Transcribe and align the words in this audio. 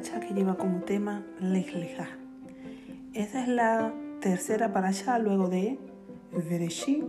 paracha 0.00 0.26
que 0.26 0.32
lleva 0.32 0.56
como 0.56 0.80
tema 0.80 1.26
Lech 1.40 1.74
Esa 3.12 3.42
es 3.42 3.48
la 3.48 3.92
tercera 4.22 4.72
paracha 4.72 5.18
luego 5.18 5.50
de 5.50 5.78
Bereshit, 6.32 7.04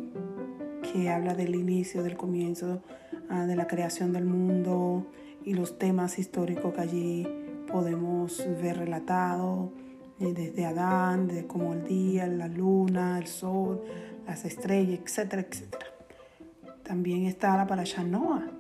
que 0.92 1.10
habla 1.10 1.34
del 1.34 1.56
inicio, 1.56 2.04
del 2.04 2.18
comienzo, 2.18 2.82
ah, 3.30 3.46
de 3.46 3.56
la 3.56 3.68
creación 3.68 4.12
del 4.12 4.26
mundo 4.26 5.08
y 5.46 5.54
los 5.54 5.78
temas 5.78 6.20
históricos 6.20 6.74
que 6.74 6.82
allí 6.82 7.28
podemos 7.72 8.46
ver 8.62 8.80
relatados, 8.80 9.70
eh, 10.20 10.34
desde 10.34 10.66
Adán, 10.66 11.30
de 11.30 11.48
como 11.48 11.72
el 11.72 11.86
día, 11.86 12.28
la 12.28 12.50
luna, 12.50 13.20
el 13.20 13.28
sol, 13.28 13.86
las 14.28 14.44
estrellas, 14.44 15.00
etcétera, 15.06 15.46
etcétera. 15.50 15.86
También 16.84 17.24
está 17.24 17.56
la 17.56 17.68
paracha 17.68 18.04
Noah, 18.04 18.52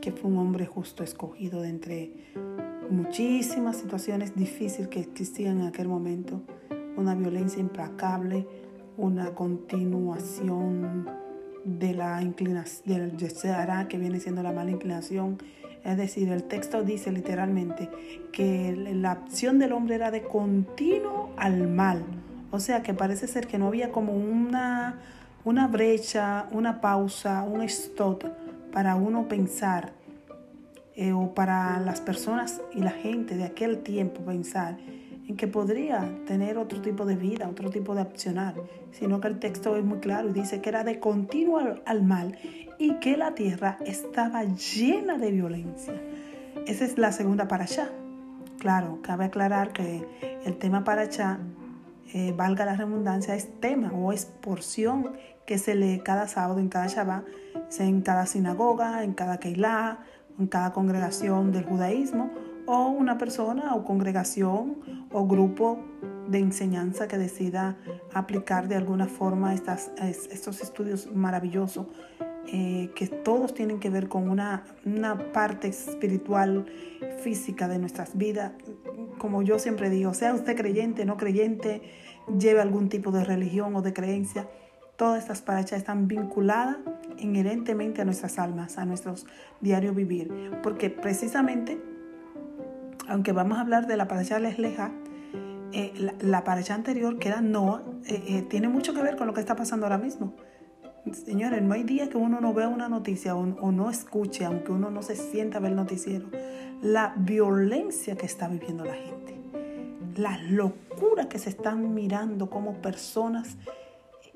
que 0.00 0.12
fue 0.12 0.30
un 0.30 0.38
hombre 0.38 0.64
justo 0.64 1.04
escogido 1.04 1.60
de 1.60 1.68
entre 1.68 2.12
muchísimas 2.90 3.76
situaciones 3.76 4.34
difíciles 4.34 4.88
que 4.88 5.00
existían 5.00 5.60
en 5.60 5.66
aquel 5.68 5.88
momento, 5.88 6.42
una 6.96 7.14
violencia 7.14 7.60
implacable, 7.60 8.46
una 8.96 9.34
continuación 9.34 11.08
de 11.64 11.94
la 11.94 12.22
inclinación, 12.22 12.82
del 12.86 13.16
Yesara, 13.16 13.88
que 13.88 13.98
viene 13.98 14.20
siendo 14.20 14.42
la 14.42 14.52
mala 14.52 14.70
inclinación. 14.70 15.38
Es 15.84 15.96
decir, 15.96 16.30
el 16.30 16.44
texto 16.44 16.82
dice 16.82 17.10
literalmente 17.10 17.88
que 18.32 18.74
la 18.94 19.12
acción 19.12 19.58
del 19.58 19.72
hombre 19.72 19.94
era 19.94 20.10
de 20.10 20.22
continuo 20.22 21.30
al 21.36 21.68
mal. 21.68 22.04
O 22.50 22.60
sea 22.60 22.82
que 22.82 22.92
parece 22.92 23.28
ser 23.28 23.46
que 23.46 23.58
no 23.58 23.68
había 23.68 23.92
como 23.92 24.12
una, 24.12 24.98
una 25.44 25.68
brecha, 25.68 26.48
una 26.50 26.80
pausa, 26.80 27.42
un 27.44 27.62
stop 27.62 28.24
para 28.72 28.96
uno 28.96 29.28
pensar 29.28 29.92
eh, 30.96 31.12
o 31.12 31.34
para 31.34 31.78
las 31.80 32.00
personas 32.00 32.60
y 32.74 32.80
la 32.80 32.90
gente 32.90 33.36
de 33.36 33.44
aquel 33.44 33.82
tiempo 33.82 34.22
pensar 34.22 34.76
en 35.28 35.36
que 35.36 35.46
podría 35.46 36.10
tener 36.26 36.58
otro 36.58 36.82
tipo 36.82 37.04
de 37.04 37.14
vida, 37.14 37.48
otro 37.48 37.70
tipo 37.70 37.94
de 37.94 38.00
accionar, 38.00 38.54
sino 38.90 39.20
que 39.20 39.28
el 39.28 39.38
texto 39.38 39.76
es 39.76 39.84
muy 39.84 39.98
claro 39.98 40.28
y 40.28 40.32
dice 40.32 40.60
que 40.60 40.68
era 40.68 40.82
de 40.82 40.98
continuo 40.98 41.60
al 41.86 42.02
mal 42.02 42.36
y 42.78 42.94
que 42.94 43.16
la 43.16 43.34
tierra 43.34 43.78
estaba 43.86 44.42
llena 44.42 45.18
de 45.18 45.30
violencia. 45.30 45.94
Esa 46.66 46.84
es 46.84 46.98
la 46.98 47.12
segunda 47.12 47.46
para 47.46 47.64
allá. 47.64 47.90
Claro, 48.58 48.98
cabe 49.02 49.26
aclarar 49.26 49.72
que 49.72 50.04
el 50.44 50.56
tema 50.56 50.82
para 50.82 51.02
allá, 51.02 51.38
eh, 52.12 52.34
valga 52.36 52.64
la 52.64 52.74
redundancia, 52.74 53.36
es 53.36 53.60
tema 53.60 53.92
o 53.92 54.12
es 54.12 54.24
porción 54.24 55.12
que 55.46 55.58
se 55.58 55.74
lee 55.76 56.00
cada 56.04 56.26
sábado 56.26 56.58
en 56.58 56.68
cada 56.68 56.88
Shabbat, 56.88 57.24
en 57.78 58.02
cada 58.02 58.26
sinagoga, 58.26 59.04
en 59.04 59.14
cada 59.14 59.38
Keilah, 59.38 60.00
en 60.38 60.46
cada 60.46 60.72
congregación 60.72 61.52
del 61.52 61.64
judaísmo 61.64 62.30
o 62.66 62.88
una 62.88 63.18
persona 63.18 63.74
o 63.74 63.84
congregación 63.84 64.78
o 65.12 65.26
grupo 65.26 65.78
de 66.28 66.38
enseñanza 66.38 67.08
que 67.08 67.18
decida 67.18 67.76
aplicar 68.14 68.68
de 68.68 68.76
alguna 68.76 69.06
forma 69.06 69.54
estas, 69.54 69.90
estos 69.98 70.60
estudios 70.60 71.12
maravillosos 71.12 71.86
eh, 72.52 72.90
que 72.94 73.06
todos 73.06 73.54
tienen 73.54 73.78
que 73.78 73.90
ver 73.90 74.08
con 74.08 74.28
una, 74.28 74.64
una 74.84 75.32
parte 75.32 75.68
espiritual, 75.68 76.66
física 77.22 77.68
de 77.68 77.78
nuestras 77.78 78.16
vidas. 78.16 78.52
Como 79.18 79.42
yo 79.42 79.58
siempre 79.58 79.90
digo, 79.90 80.14
sea 80.14 80.34
usted 80.34 80.56
creyente, 80.56 81.04
no 81.04 81.16
creyente, 81.16 81.82
lleve 82.38 82.60
algún 82.60 82.88
tipo 82.88 83.10
de 83.10 83.24
religión 83.24 83.76
o 83.76 83.82
de 83.82 83.92
creencia, 83.92 84.48
todas 85.00 85.22
estas 85.22 85.40
parachas 85.40 85.78
están 85.78 86.08
vinculadas 86.08 86.76
inherentemente 87.16 88.02
a 88.02 88.04
nuestras 88.04 88.38
almas, 88.38 88.76
a 88.76 88.84
nuestros 88.84 89.26
diarios 89.62 89.94
vivir, 89.94 90.30
porque 90.62 90.90
precisamente 90.90 91.80
aunque 93.08 93.32
vamos 93.32 93.56
a 93.56 93.62
hablar 93.62 93.86
de 93.86 93.96
la 93.96 94.06
paracha 94.06 94.38
Lesleja, 94.38 94.92
eh, 95.72 95.94
la, 95.96 96.12
la 96.20 96.44
paracha 96.44 96.74
anterior, 96.74 97.18
que 97.18 97.28
era 97.28 97.40
Noah, 97.40 97.82
eh, 98.04 98.22
eh, 98.28 98.42
tiene 98.42 98.68
mucho 98.68 98.92
que 98.92 99.00
ver 99.00 99.16
con 99.16 99.26
lo 99.26 99.32
que 99.32 99.40
está 99.40 99.56
pasando 99.56 99.86
ahora 99.86 99.96
mismo. 99.96 100.34
Señores, 101.12 101.62
no 101.62 101.72
hay 101.72 101.82
día 101.82 102.10
que 102.10 102.18
uno 102.18 102.38
no 102.42 102.52
vea 102.52 102.68
una 102.68 102.90
noticia 102.90 103.34
o, 103.34 103.40
o, 103.40 103.72
no 103.72 103.88
escuche, 103.88 104.44
aunque 104.44 104.70
uno 104.70 104.90
no 104.90 105.00
se 105.00 105.16
sienta 105.16 105.56
a 105.56 105.60
ver 105.62 105.70
el 105.70 105.76
noticiero, 105.76 106.26
la 106.82 107.14
violencia 107.16 108.16
que 108.16 108.26
está 108.26 108.48
viviendo 108.48 108.84
la 108.84 108.94
gente, 108.94 109.40
la 110.16 110.36
locura 110.42 111.26
que 111.30 111.38
se 111.38 111.48
están 111.48 111.94
mirando 111.94 112.50
como 112.50 112.74
personas 112.74 113.56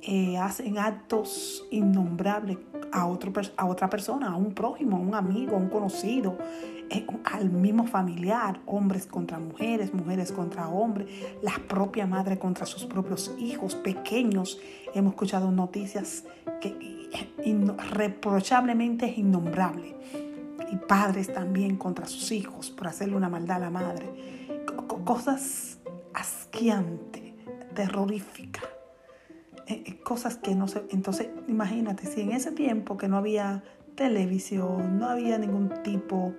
eh, 0.06 0.36
hacen 0.36 0.78
actos 0.78 1.66
innombrables 1.70 2.58
a, 2.92 3.06
otro, 3.06 3.32
a 3.56 3.64
otra 3.64 3.88
persona, 3.88 4.32
a 4.32 4.36
un 4.36 4.52
prójimo, 4.52 4.98
a 4.98 5.00
un 5.00 5.14
amigo, 5.14 5.56
a 5.56 5.58
un 5.58 5.70
conocido, 5.70 6.36
eh, 6.90 7.06
al 7.24 7.48
mismo 7.48 7.86
familiar, 7.86 8.60
hombres 8.66 9.06
contra 9.06 9.38
mujeres, 9.38 9.94
mujeres 9.94 10.30
contra 10.30 10.68
hombres, 10.68 11.08
la 11.40 11.54
propia 11.68 12.06
madre 12.06 12.38
contra 12.38 12.66
sus 12.66 12.84
propios 12.84 13.34
hijos 13.38 13.74
pequeños. 13.76 14.60
Hemos 14.94 15.14
escuchado 15.14 15.50
noticias 15.50 16.24
que 16.60 17.08
reprochablemente 17.92 19.06
es 19.06 19.16
innombrable. 19.16 19.96
Y 20.70 20.76
padres 20.76 21.32
también 21.32 21.76
contra 21.76 22.06
sus 22.06 22.30
hijos 22.30 22.70
por 22.70 22.88
hacerle 22.88 23.16
una 23.16 23.30
maldad 23.30 23.56
a 23.56 23.60
la 23.60 23.70
madre. 23.70 24.06
Cosas 25.04 25.78
asqueantes, 26.12 27.22
terroríficas 27.74 28.64
eh, 28.64 28.66
eh, 28.66 28.73
cosas 30.02 30.36
que 30.36 30.54
no 30.54 30.68
se... 30.68 30.84
Entonces, 30.90 31.28
imagínate, 31.48 32.06
si 32.06 32.20
en 32.20 32.32
ese 32.32 32.52
tiempo 32.52 32.96
que 32.96 33.08
no 33.08 33.16
había 33.16 33.62
televisión, 33.94 34.98
no 34.98 35.08
había 35.08 35.38
ningún 35.38 35.70
tipo 35.82 36.34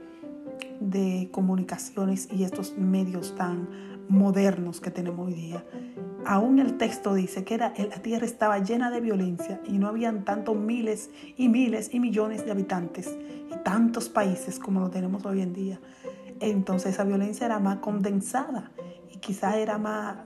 de 0.79 1.29
comunicaciones 1.31 2.29
y 2.31 2.43
estos 2.43 2.77
medios 2.77 3.35
tan 3.35 3.67
modernos 4.07 4.81
que 4.81 4.91
tenemos 4.91 5.27
hoy 5.27 5.33
día, 5.33 5.65
aún 6.25 6.59
el 6.59 6.77
texto 6.77 7.13
dice 7.13 7.43
que 7.43 7.55
era, 7.55 7.73
la 7.77 8.01
tierra 8.01 8.25
estaba 8.25 8.59
llena 8.59 8.91
de 8.91 9.01
violencia 9.01 9.61
y 9.65 9.77
no 9.77 9.87
habían 9.87 10.23
tantos 10.23 10.55
miles 10.55 11.09
y 11.37 11.49
miles 11.49 11.93
y 11.93 11.99
millones 11.99 12.45
de 12.45 12.51
habitantes 12.51 13.15
y 13.51 13.63
tantos 13.63 14.09
países 14.09 14.59
como 14.59 14.79
lo 14.79 14.89
tenemos 14.89 15.25
hoy 15.25 15.41
en 15.41 15.53
día. 15.53 15.79
Entonces 16.39 16.93
esa 16.93 17.03
violencia 17.03 17.45
era 17.45 17.59
más 17.59 17.77
condensada 17.77 18.71
y 19.11 19.17
quizás 19.17 19.55
era 19.55 19.77
más 19.77 20.17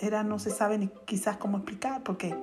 era 0.00 0.22
no 0.22 0.38
se 0.38 0.50
sabe 0.50 0.78
ni 0.78 0.88
quizás 1.04 1.36
cómo 1.36 1.58
explicar, 1.58 2.02
porque 2.02 2.34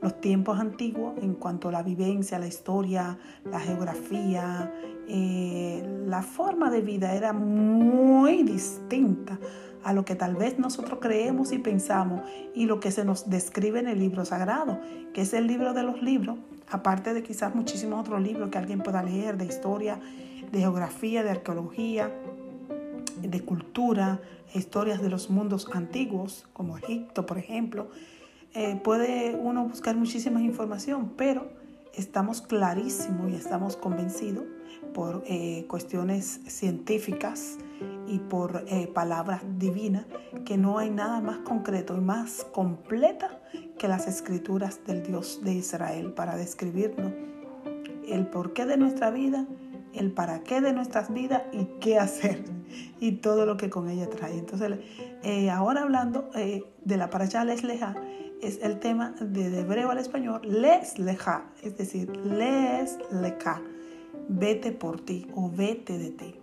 los 0.00 0.20
tiempos 0.20 0.58
antiguos, 0.58 1.14
en 1.22 1.34
cuanto 1.34 1.68
a 1.68 1.72
la 1.72 1.82
vivencia, 1.82 2.38
la 2.38 2.48
historia, 2.48 3.18
la 3.44 3.60
geografía, 3.60 4.72
eh, 5.08 5.84
la 6.06 6.22
forma 6.22 6.70
de 6.70 6.80
vida 6.80 7.14
era 7.14 7.32
muy 7.32 8.42
distinta 8.42 9.38
a 9.84 9.92
lo 9.92 10.04
que 10.04 10.14
tal 10.14 10.36
vez 10.36 10.58
nosotros 10.58 10.98
creemos 11.00 11.52
y 11.52 11.58
pensamos 11.58 12.22
y 12.54 12.66
lo 12.66 12.80
que 12.80 12.90
se 12.90 13.04
nos 13.04 13.30
describe 13.30 13.80
en 13.80 13.88
el 13.88 13.98
libro 13.98 14.24
sagrado, 14.24 14.80
que 15.12 15.22
es 15.22 15.34
el 15.34 15.46
libro 15.46 15.72
de 15.72 15.82
los 15.82 16.02
libros, 16.02 16.38
aparte 16.70 17.14
de 17.14 17.22
quizás 17.22 17.54
muchísimos 17.54 18.00
otros 18.00 18.20
libros 18.20 18.50
que 18.50 18.58
alguien 18.58 18.80
pueda 18.80 19.02
leer 19.02 19.36
de 19.36 19.44
historia, 19.44 20.00
de 20.50 20.58
geografía, 20.58 21.22
de 21.22 21.30
arqueología, 21.30 22.12
de 23.22 23.40
cultura, 23.40 24.20
historias 24.54 25.00
de 25.02 25.08
los 25.08 25.30
mundos 25.30 25.68
antiguos, 25.72 26.46
como 26.52 26.76
Egipto, 26.78 27.26
por 27.26 27.38
ejemplo, 27.38 27.88
eh, 28.54 28.80
puede 28.82 29.34
uno 29.34 29.64
buscar 29.64 29.96
muchísima 29.96 30.42
información, 30.42 31.12
pero 31.16 31.50
estamos 31.94 32.42
clarísimos 32.42 33.30
y 33.30 33.34
estamos 33.34 33.76
convencidos 33.76 34.44
por 34.92 35.22
eh, 35.26 35.64
cuestiones 35.68 36.40
científicas 36.46 37.58
y 38.06 38.18
por 38.18 38.64
eh, 38.68 38.88
palabras 38.92 39.42
divinas 39.58 40.04
que 40.44 40.58
no 40.58 40.78
hay 40.78 40.90
nada 40.90 41.20
más 41.20 41.38
concreto 41.38 41.96
y 41.96 42.00
más 42.00 42.44
completa 42.52 43.40
que 43.78 43.88
las 43.88 44.06
escrituras 44.06 44.80
del 44.86 45.02
Dios 45.02 45.40
de 45.42 45.54
Israel 45.54 46.12
para 46.12 46.36
describirnos 46.36 47.12
el 48.06 48.26
porqué 48.26 48.66
de 48.66 48.76
nuestra 48.76 49.10
vida 49.10 49.46
el 49.94 50.12
para 50.12 50.42
qué 50.42 50.60
de 50.60 50.72
nuestras 50.72 51.12
vidas 51.12 51.42
y 51.52 51.64
qué 51.80 51.98
hacer 51.98 52.44
y 53.00 53.12
todo 53.12 53.46
lo 53.46 53.56
que 53.56 53.70
con 53.70 53.88
ella 53.88 54.08
trae. 54.08 54.38
Entonces, 54.38 54.78
eh, 55.22 55.50
ahora 55.50 55.82
hablando 55.82 56.30
eh, 56.34 56.64
de 56.84 56.96
la 56.96 57.10
paracha 57.10 57.44
les 57.44 57.64
leja, 57.64 57.94
es 58.40 58.58
el 58.62 58.80
tema 58.80 59.14
de, 59.20 59.60
hebreo 59.60 59.90
al 59.90 59.98
español, 59.98 60.40
les 60.44 60.98
leja, 60.98 61.44
es 61.62 61.76
decir, 61.76 62.14
les 62.16 62.98
leca, 63.12 63.62
vete 64.28 64.72
por 64.72 65.00
ti 65.00 65.28
o 65.34 65.50
vete 65.50 65.96
de 65.96 66.10
ti. 66.10 66.34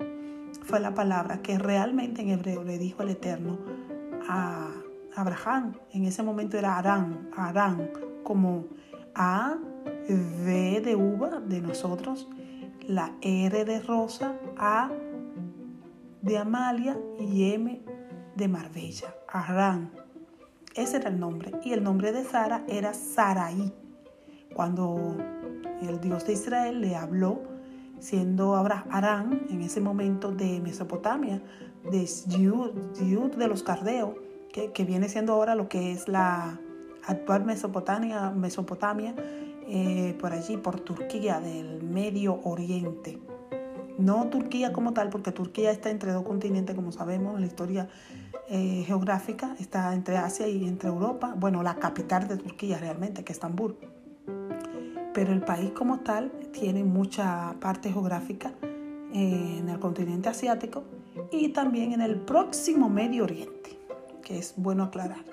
Fue 0.63 0.79
la 0.79 0.93
palabra 0.93 1.41
que 1.41 1.57
realmente 1.57 2.21
en 2.21 2.29
hebreo 2.29 2.63
le 2.63 2.77
dijo 2.77 3.03
el 3.03 3.09
Eterno 3.09 3.57
a 4.27 4.71
Abraham. 5.15 5.73
En 5.91 6.05
ese 6.05 6.23
momento 6.23 6.57
era 6.57 6.77
Arán, 6.77 7.29
Arán, 7.35 7.91
como 8.23 8.65
A, 9.15 9.57
V 10.07 10.81
de 10.81 10.95
uva 10.95 11.39
de 11.41 11.61
nosotros 11.61 12.27
la 12.89 13.11
R 13.21 13.65
de 13.65 13.79
Rosa, 13.81 14.33
A 14.57 14.89
de 16.21 16.37
Amalia 16.37 16.97
y 17.19 17.53
M 17.53 17.81
de 18.35 18.47
Marbella, 18.47 19.15
Arán. 19.27 19.91
Ese 20.75 20.97
era 20.97 21.09
el 21.09 21.19
nombre. 21.19 21.51
Y 21.63 21.73
el 21.73 21.83
nombre 21.83 22.11
de 22.11 22.23
Sara 22.23 22.63
era 22.67 22.93
Saraí. 22.93 23.73
Cuando 24.53 25.17
el 25.81 25.99
Dios 25.99 26.25
de 26.25 26.33
Israel 26.33 26.81
le 26.81 26.95
habló, 26.95 27.41
siendo 27.99 28.55
Arán 28.55 29.45
en 29.49 29.61
ese 29.61 29.81
momento 29.81 30.31
de 30.31 30.59
Mesopotamia, 30.61 31.41
de 31.91 32.07
Ziut 32.07 33.35
de 33.35 33.47
los 33.47 33.63
Cardeos, 33.63 34.15
que, 34.51 34.83
viene 34.83 35.09
siendo 35.09 35.33
ahora 35.33 35.55
lo 35.55 35.69
que 35.69 35.91
es 35.91 36.07
la 36.07 36.59
actual 37.05 37.45
Mesopotamia, 37.45 38.31
Mesopotamia 38.31 39.15
eh, 39.67 40.17
por 40.19 40.33
allí, 40.33 40.57
por 40.57 40.79
Turquía, 40.79 41.39
del 41.39 41.83
Medio 41.83 42.39
Oriente. 42.43 43.19
No 43.99 44.29
Turquía 44.29 44.71
como 44.71 44.93
tal, 44.93 45.09
porque 45.09 45.33
Turquía 45.33 45.71
está 45.71 45.89
entre 45.89 46.13
dos 46.13 46.23
continentes, 46.23 46.73
como 46.73 46.93
sabemos 46.93 47.35
en 47.35 47.41
la 47.41 47.47
historia 47.47 47.89
eh, 48.47 48.83
geográfica, 48.87 49.57
está 49.59 49.93
entre 49.93 50.15
Asia 50.15 50.47
y 50.47 50.65
entre 50.65 50.87
Europa. 50.87 51.35
Bueno, 51.37 51.61
la 51.63 51.75
capital 51.75 52.27
de 52.29 52.37
Turquía 52.37 52.77
realmente, 52.77 53.25
que 53.25 53.33
es 53.33 53.37
Estambul. 53.37 53.75
Pero 55.13 55.33
el 55.33 55.41
país 55.41 55.71
como 55.71 55.99
tal 55.99 56.31
tiene 56.53 56.85
mucha 56.85 57.55
parte 57.59 57.91
geográfica 57.91 58.53
eh, 59.13 59.57
en 59.59 59.67
el 59.67 59.79
continente 59.79 60.29
asiático 60.29 60.85
y 61.29 61.49
también 61.49 61.91
en 61.91 62.01
el 62.01 62.15
próximo 62.21 62.89
Medio 62.89 63.25
Oriente, 63.25 63.77
que 64.23 64.37
es 64.37 64.53
bueno 64.55 64.83
aclarar. 64.83 65.25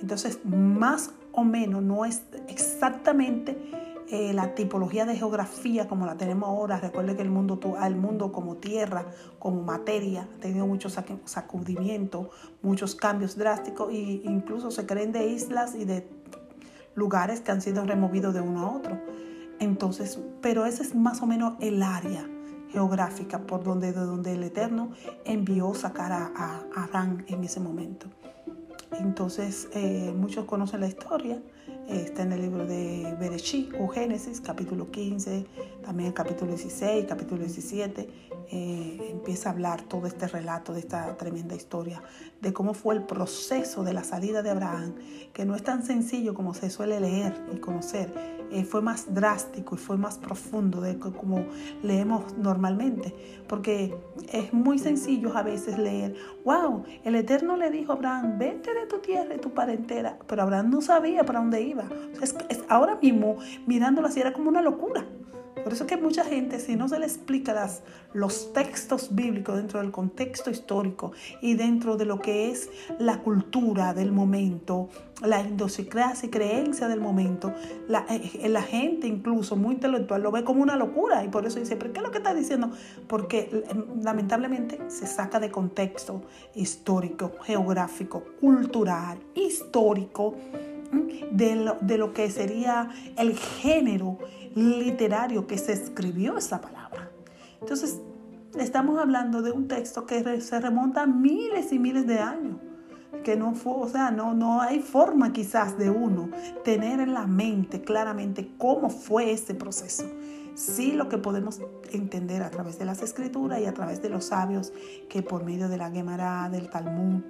Entonces, 0.00 0.40
más 0.44 1.12
o 1.30 1.44
menos, 1.44 1.80
no 1.82 2.04
es 2.04 2.24
exactamente 2.48 3.56
eh, 4.10 4.32
la 4.32 4.54
tipología 4.54 5.06
de 5.06 5.16
geografía 5.16 5.86
como 5.86 6.04
la 6.04 6.16
tenemos 6.16 6.48
ahora. 6.48 6.80
Recuerde 6.80 7.14
que 7.14 7.22
el 7.22 7.30
mundo, 7.30 7.60
el 7.84 7.96
mundo 7.96 8.32
como 8.32 8.56
tierra, 8.56 9.06
como 9.38 9.62
materia, 9.62 10.28
ha 10.36 10.40
tenido 10.40 10.66
muchos 10.66 10.98
sacudimientos, 11.24 12.26
muchos 12.60 12.96
cambios 12.96 13.36
drásticos 13.36 13.92
e 13.92 14.20
incluso 14.24 14.70
se 14.70 14.84
creen 14.84 15.12
de 15.12 15.28
islas 15.28 15.74
y 15.74 15.84
de 15.84 16.08
lugares 16.94 17.40
que 17.40 17.52
han 17.52 17.62
sido 17.62 17.84
removidos 17.84 18.34
de 18.34 18.40
uno 18.40 18.66
a 18.66 18.76
otro. 18.76 18.98
Entonces, 19.60 20.18
pero 20.40 20.66
ese 20.66 20.82
es 20.82 20.94
más 20.94 21.22
o 21.22 21.26
menos 21.26 21.54
el 21.60 21.82
área 21.82 22.28
geográfica 22.72 23.46
por 23.46 23.62
donde, 23.62 23.92
de 23.92 24.00
donde 24.00 24.32
el 24.32 24.42
Eterno 24.42 24.90
envió 25.24 25.72
sacar 25.74 26.12
a, 26.12 26.32
a 26.34 26.84
Adán 26.84 27.24
en 27.28 27.44
ese 27.44 27.60
momento. 27.60 28.06
Entonces, 28.98 29.68
eh, 29.72 30.12
muchos 30.16 30.46
conocen 30.46 30.80
la 30.80 30.88
historia. 30.88 31.40
Está 31.88 32.22
en 32.22 32.32
el 32.32 32.42
libro 32.42 32.66
de 32.66 33.16
Bereshit 33.18 33.74
o 33.78 33.88
Génesis, 33.88 34.40
capítulo 34.40 34.90
15, 34.90 35.46
también 35.82 36.08
el 36.08 36.14
capítulo 36.14 36.52
16, 36.52 37.06
capítulo 37.08 37.40
17. 37.40 38.08
Eh, 38.52 39.08
empieza 39.10 39.48
a 39.48 39.52
hablar 39.52 39.82
todo 39.82 40.06
este 40.06 40.26
relato 40.26 40.72
de 40.72 40.80
esta 40.80 41.16
tremenda 41.16 41.54
historia, 41.54 42.02
de 42.40 42.52
cómo 42.52 42.74
fue 42.74 42.94
el 42.94 43.04
proceso 43.04 43.84
de 43.84 43.92
la 43.92 44.04
salida 44.04 44.42
de 44.42 44.50
Abraham, 44.50 44.94
que 45.32 45.44
no 45.44 45.54
es 45.54 45.62
tan 45.62 45.84
sencillo 45.84 46.34
como 46.34 46.54
se 46.54 46.70
suele 46.70 47.00
leer 47.00 47.34
y 47.54 47.58
conocer 47.58 48.39
fue 48.68 48.82
más 48.82 49.14
drástico 49.14 49.74
y 49.74 49.78
fue 49.78 49.96
más 49.96 50.18
profundo 50.18 50.80
de 50.80 50.98
como 50.98 51.44
leemos 51.82 52.36
normalmente, 52.36 53.14
porque 53.48 53.94
es 54.32 54.52
muy 54.52 54.78
sencillo 54.78 55.36
a 55.36 55.42
veces 55.42 55.78
leer, 55.78 56.14
wow, 56.44 56.84
el 57.04 57.14
Eterno 57.14 57.56
le 57.56 57.70
dijo 57.70 57.92
a 57.92 57.96
Abraham, 57.96 58.38
vete 58.38 58.74
de 58.74 58.86
tu 58.86 58.98
tierra 58.98 59.34
y 59.34 59.38
tu 59.38 59.50
parentela, 59.50 60.18
pero 60.26 60.42
Abraham 60.42 60.70
no 60.70 60.80
sabía 60.80 61.24
para 61.24 61.40
dónde 61.40 61.62
iba. 61.62 61.84
Es, 62.20 62.34
ahora 62.68 62.98
mismo, 63.00 63.36
mirándolo 63.66 64.08
así, 64.08 64.20
era 64.20 64.32
como 64.32 64.48
una 64.48 64.62
locura. 64.62 65.06
Por 65.62 65.72
eso 65.72 65.86
que 65.86 65.96
mucha 65.96 66.24
gente, 66.24 66.58
si 66.58 66.76
no 66.76 66.88
se 66.88 66.98
le 66.98 67.06
explica 67.06 67.52
las, 67.52 67.82
los 68.12 68.52
textos 68.52 69.14
bíblicos 69.14 69.56
dentro 69.56 69.80
del 69.80 69.90
contexto 69.90 70.50
histórico 70.50 71.12
y 71.40 71.54
dentro 71.54 71.96
de 71.96 72.04
lo 72.04 72.20
que 72.20 72.50
es 72.50 72.70
la 72.98 73.18
cultura 73.18 73.94
del 73.94 74.12
momento, 74.12 74.88
la 75.22 75.42
idiosincrasia 75.42 76.26
y 76.26 76.30
creencia 76.30 76.88
del 76.88 77.00
momento, 77.00 77.52
la, 77.88 78.06
eh, 78.08 78.48
la, 78.48 78.62
gente 78.62 79.06
incluso 79.06 79.56
muy 79.56 79.74
intelectual 79.74 80.22
lo 80.22 80.30
ve 80.30 80.44
como 80.44 80.62
una 80.62 80.76
locura 80.76 81.24
y 81.24 81.28
por 81.28 81.46
eso 81.46 81.58
dice, 81.58 81.76
¿pero 81.76 81.92
qué 81.92 82.00
es 82.00 82.04
lo 82.04 82.10
que 82.10 82.18
está 82.18 82.34
diciendo? 82.34 82.70
Porque 83.06 83.50
eh, 83.52 83.64
lamentablemente 84.02 84.78
se 84.88 85.06
saca 85.06 85.40
de 85.40 85.50
contexto 85.50 86.22
histórico, 86.54 87.32
geográfico, 87.42 88.24
cultural, 88.40 89.18
histórico, 89.34 90.34
de 91.30 91.56
lo, 91.56 91.76
de 91.80 91.98
lo 91.98 92.12
que 92.12 92.30
sería 92.30 92.90
el 93.16 93.36
género 93.36 94.18
literario 94.54 95.46
que 95.46 95.58
se 95.58 95.72
escribió 95.72 96.36
esa 96.36 96.60
palabra. 96.60 97.10
Entonces, 97.60 98.00
estamos 98.58 98.98
hablando 98.98 99.42
de 99.42 99.52
un 99.52 99.68
texto 99.68 100.06
que 100.06 100.40
se 100.40 100.60
remonta 100.60 101.02
a 101.02 101.06
miles 101.06 101.72
y 101.72 101.78
miles 101.78 102.06
de 102.06 102.18
años 102.18 102.56
que 103.24 103.36
no 103.36 103.54
fue, 103.54 103.74
o 103.74 103.88
sea, 103.88 104.10
no, 104.10 104.34
no 104.34 104.60
hay 104.60 104.80
forma 104.80 105.32
quizás 105.32 105.76
de 105.78 105.90
uno 105.90 106.30
tener 106.64 107.00
en 107.00 107.12
la 107.12 107.26
mente 107.26 107.82
claramente 107.82 108.50
cómo 108.56 108.88
fue 108.88 109.32
ese 109.32 109.54
proceso. 109.54 110.04
Sí 110.54 110.92
lo 110.92 111.08
que 111.08 111.18
podemos 111.18 111.60
entender 111.92 112.42
a 112.42 112.50
través 112.50 112.78
de 112.78 112.84
las 112.84 113.02
escrituras 113.02 113.60
y 113.60 113.66
a 113.66 113.74
través 113.74 114.02
de 114.02 114.08
los 114.08 114.26
sabios 114.26 114.72
que 115.08 115.22
por 115.22 115.44
medio 115.44 115.68
de 115.68 115.76
la 115.76 115.90
Gemara, 115.90 116.48
del 116.50 116.70
Talmud, 116.70 117.22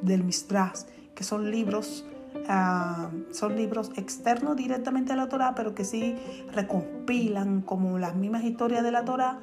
del 0.00 0.24
Mistrás, 0.24 0.86
que 1.14 1.24
son 1.24 1.50
libros 1.50 2.06
Ah, 2.48 3.10
son 3.30 3.56
libros 3.56 3.92
externos 3.96 4.56
directamente 4.56 5.12
a 5.12 5.16
la 5.16 5.28
Torah, 5.28 5.54
pero 5.54 5.74
que 5.74 5.84
sí 5.84 6.16
recompilan 6.52 7.62
como 7.62 7.98
las 7.98 8.16
mismas 8.16 8.44
historias 8.44 8.82
de 8.82 8.90
la 8.90 9.04
Torah 9.04 9.40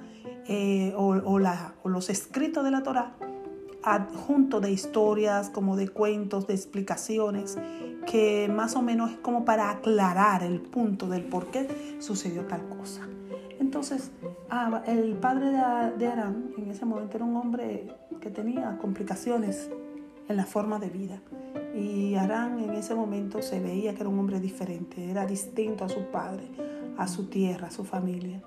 eh, 0.48 0.94
o, 0.98 1.10
o, 1.10 1.40
los 1.90 2.10
escritos 2.10 2.64
de 2.64 2.72
la 2.72 2.84
Torah, 2.84 3.16
adjunto 3.84 4.60
de 4.60 4.72
historias, 4.72 5.50
como 5.50 5.76
de 5.76 5.88
cuentos, 5.88 6.48
de 6.48 6.56
explicaciones, 6.56 7.58
que 8.06 8.50
más 8.54 8.76
o 8.76 8.82
menos 8.82 9.12
es 9.12 9.18
como 9.18 9.46
para 9.46 9.70
aclarar 9.70 10.44
el 10.44 10.60
punto 10.60 11.08
del 11.08 11.24
por 11.24 11.52
qué 11.52 11.68
sucedió 12.00 12.46
tal 12.46 12.68
cosa. 12.68 13.08
Entonces, 13.60 14.12
ah, 14.50 14.82
el 14.88 15.14
padre 15.14 15.52
de, 15.52 15.98
de 15.98 16.08
Arán 16.08 16.52
en 16.58 16.72
ese 16.72 16.86
momento 16.86 17.18
era 17.18 17.26
un 17.26 17.36
hombre 17.38 17.96
que 18.20 18.30
tenía 18.30 18.78
complicaciones 18.80 19.70
en 20.28 20.38
la 20.38 20.46
forma 20.46 20.80
de 20.80 20.90
vida. 20.90 21.22
Y 21.76 22.16
Arán 22.16 22.60
en 22.60 22.72
ese 22.72 22.96
momento 22.96 23.42
se 23.42 23.60
veía 23.60 23.94
que 23.94 24.02
era 24.02 24.10
un 24.10 24.20
hombre 24.20 24.40
diferente, 24.40 25.10
era 25.10 25.26
distinto 25.26 25.86
a 25.86 25.90
su 25.90 26.06
padre, 26.06 26.50
a 26.98 27.08
su 27.08 27.28
tierra, 27.28 27.68
a 27.68 27.72
su 27.72 27.84
familia. 27.84 28.42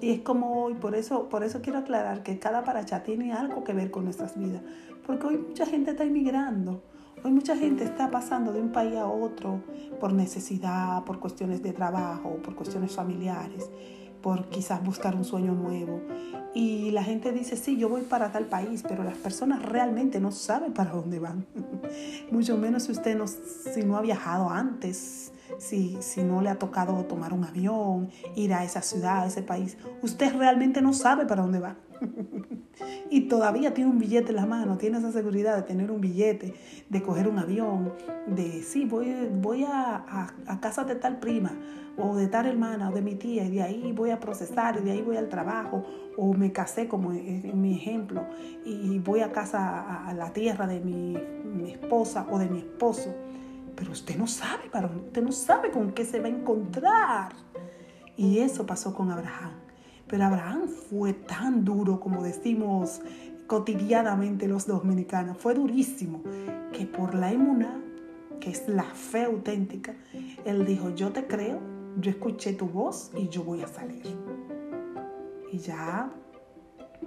Y 0.00 0.10
es 0.10 0.20
como 0.20 0.64
hoy, 0.64 0.74
por 0.74 0.94
eso, 0.94 1.28
por 1.28 1.44
eso 1.44 1.62
quiero 1.62 1.78
aclarar 1.78 2.22
que 2.22 2.38
cada 2.38 2.64
paracha 2.64 3.02
tiene 3.02 3.32
algo 3.32 3.64
que 3.64 3.72
ver 3.72 3.90
con 3.90 4.04
nuestras 4.04 4.38
vidas. 4.38 4.62
Porque 5.06 5.26
hoy 5.26 5.38
mucha 5.38 5.66
gente 5.66 5.92
está 5.92 6.04
emigrando. 6.04 6.82
Hoy 7.24 7.32
mucha 7.32 7.56
gente 7.56 7.84
está 7.84 8.10
pasando 8.10 8.52
de 8.52 8.60
un 8.60 8.72
país 8.72 8.96
a 8.96 9.06
otro 9.06 9.62
por 10.00 10.12
necesidad, 10.12 11.04
por 11.04 11.18
cuestiones 11.18 11.62
de 11.62 11.72
trabajo, 11.72 12.36
por 12.42 12.54
cuestiones 12.54 12.94
familiares 12.94 13.70
por 14.26 14.48
quizás 14.48 14.84
buscar 14.84 15.14
un 15.14 15.24
sueño 15.24 15.54
nuevo. 15.54 16.00
Y 16.52 16.90
la 16.90 17.04
gente 17.04 17.30
dice, 17.30 17.56
sí, 17.56 17.76
yo 17.76 17.88
voy 17.88 18.02
para 18.02 18.32
tal 18.32 18.46
país, 18.46 18.82
pero 18.82 19.04
las 19.04 19.16
personas 19.16 19.62
realmente 19.62 20.18
no 20.18 20.32
saben 20.32 20.72
para 20.72 20.90
dónde 20.90 21.20
van. 21.20 21.46
Mucho 22.32 22.56
menos 22.56 22.82
si 22.82 22.90
usted 22.90 23.16
no, 23.16 23.28
si 23.28 23.84
no 23.84 23.96
ha 23.96 24.00
viajado 24.00 24.50
antes, 24.50 25.30
si, 25.58 25.96
si 26.00 26.22
no 26.22 26.40
le 26.40 26.50
ha 26.50 26.58
tocado 26.58 27.04
tomar 27.04 27.32
un 27.32 27.44
avión, 27.44 28.10
ir 28.34 28.54
a 28.54 28.64
esa 28.64 28.82
ciudad, 28.82 29.24
a 29.24 29.26
ese 29.26 29.42
país. 29.42 29.76
Usted 30.02 30.34
realmente 30.36 30.82
no 30.82 30.92
sabe 30.92 31.26
para 31.26 31.42
dónde 31.42 31.60
va. 31.60 31.76
y 33.10 33.22
todavía 33.22 33.72
tiene 33.74 33.90
un 33.90 33.98
billete 33.98 34.30
en 34.30 34.36
la 34.36 34.46
mano, 34.46 34.76
tiene 34.76 34.98
esa 34.98 35.12
seguridad 35.12 35.56
de 35.56 35.62
tener 35.62 35.90
un 35.90 36.00
billete, 36.00 36.54
de 36.88 37.02
coger 37.02 37.28
un 37.28 37.38
avión, 37.38 37.92
de 38.26 38.62
sí, 38.62 38.84
voy, 38.84 39.14
voy 39.32 39.64
a, 39.66 40.34
casa 40.60 40.84
de 40.84 40.94
tal 40.96 41.18
prima 41.18 41.52
o 41.96 42.14
de 42.16 42.26
tal 42.26 42.46
hermana 42.46 42.90
o 42.90 42.92
de 42.92 43.00
mi 43.00 43.14
tía 43.14 43.44
y 43.44 43.50
de 43.50 43.62
ahí 43.62 43.92
voy 43.92 44.10
a 44.10 44.20
procesar 44.20 44.78
y 44.78 44.84
de 44.84 44.90
ahí 44.90 45.02
voy 45.02 45.16
al 45.16 45.30
trabajo 45.30 45.84
o 46.18 46.34
me 46.34 46.52
casé 46.52 46.88
como 46.88 47.12
en 47.12 47.58
mi 47.60 47.74
ejemplo 47.74 48.26
y 48.64 48.98
voy 48.98 49.20
a 49.20 49.32
casa 49.32 50.06
a, 50.06 50.12
la 50.12 50.32
tierra 50.34 50.66
de 50.66 50.80
mi 50.80 51.16
esposa 51.70 52.26
o 52.30 52.38
de 52.38 52.50
mi 52.50 52.58
esposo. 52.58 53.14
Pero 53.76 53.92
usted 53.92 54.16
no 54.16 54.26
sabe 54.26 54.68
para 54.70 54.88
usted 54.88 55.22
no 55.22 55.32
sabe 55.32 55.70
con 55.70 55.92
qué 55.92 56.04
se 56.04 56.20
va 56.20 56.26
a 56.26 56.30
encontrar. 56.30 57.32
Y 58.16 58.38
eso 58.38 58.66
pasó 58.66 58.94
con 58.94 59.10
Abraham. 59.10 59.52
Pero 60.08 60.24
Abraham 60.24 60.68
fue 60.68 61.12
tan 61.12 61.64
duro, 61.64 62.00
como 62.00 62.22
decimos 62.22 63.00
cotidianamente 63.46 64.48
los 64.48 64.66
dominicanos, 64.66 65.38
fue 65.38 65.54
durísimo, 65.54 66.22
que 66.72 66.86
por 66.86 67.14
la 67.14 67.32
emuná, 67.32 67.80
que 68.40 68.50
es 68.50 68.68
la 68.68 68.84
fe 68.84 69.24
auténtica, 69.24 69.94
él 70.44 70.66
dijo, 70.66 70.90
yo 70.90 71.12
te 71.12 71.26
creo, 71.26 71.60
yo 72.00 72.10
escuché 72.10 72.52
tu 72.54 72.66
voz 72.66 73.10
y 73.16 73.28
yo 73.28 73.44
voy 73.44 73.62
a 73.62 73.68
salir. 73.68 74.02
Y 75.52 75.58
ya 75.58 76.10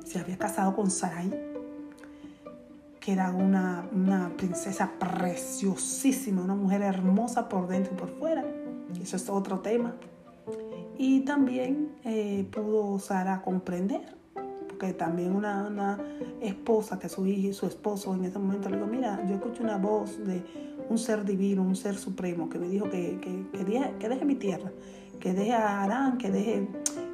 se 0.06 0.20
había 0.20 0.38
casado 0.38 0.76
con 0.76 0.90
Sarai, 0.90 1.30
que 3.00 3.14
era 3.14 3.32
una, 3.32 3.88
una 3.94 4.32
princesa 4.36 4.92
preciosísima, 5.00 6.44
una 6.44 6.56
mujer 6.56 6.82
hermosa 6.82 7.48
por 7.48 7.68
dentro 7.68 7.94
y 7.94 7.98
por 7.98 8.10
fuera. 8.18 8.44
Eso 9.02 9.16
es 9.16 9.30
otro 9.30 9.60
tema. 9.60 9.96
Y 10.98 11.22
también 11.22 11.94
eh, 12.04 12.46
pudo 12.52 13.00
Sara 13.00 13.42
comprender, 13.42 14.02
porque 14.68 14.92
también 14.92 15.34
una, 15.34 15.98
esposa 16.42 17.00
que 17.00 17.08
su 17.08 17.26
hijo 17.26 17.48
y 17.50 17.54
su 17.54 17.66
esposo 17.68 18.14
en 18.16 18.26
ese 18.26 18.38
momento 18.38 18.70
le 18.70 18.76
dijo, 18.76 18.88
mira, 18.88 19.26
yo 19.28 19.36
escucho 19.36 19.64
una 19.64 19.78
voz 19.78 20.18
de 20.26 20.44
un 20.90 20.98
ser 20.98 21.24
divino, 21.24 21.62
un 21.62 21.78
ser 21.78 21.96
supremo, 21.96 22.50
que 22.50 22.60
me 22.60 22.68
dijo 22.68 22.90
que, 22.90 23.18
que, 23.22 23.64
deje, 23.64 24.26
mi 24.26 24.36
tierra, 24.36 24.72
que 25.22 25.34
deje 25.34 25.54
a 25.54 25.84
Arán, 25.84 26.18
que 26.18 26.32
deje, 26.32 26.68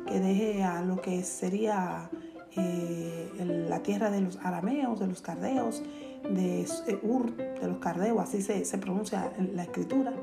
que 0.07 0.19
deje 0.19 0.63
a 0.63 0.81
lo 0.81 0.99
que 0.99 1.21
sería 1.21 2.09
eh, 2.57 3.65
la 3.69 3.81
tierra 3.83 4.09
de 4.09 4.21
los 4.21 4.37
arameos, 4.37 4.99
de 4.99 5.07
los 5.07 5.21
cardeos, 5.21 5.83
de 6.29 6.61
eh, 6.61 6.99
Ur, 7.03 7.35
de 7.35 7.67
los 7.67 7.77
cardeos, 7.77 8.19
así 8.19 8.41
se, 8.41 8.65
se 8.65 8.77
pronuncia 8.77 9.31
en 9.37 9.55
la 9.55 9.63
escritura. 9.63 10.13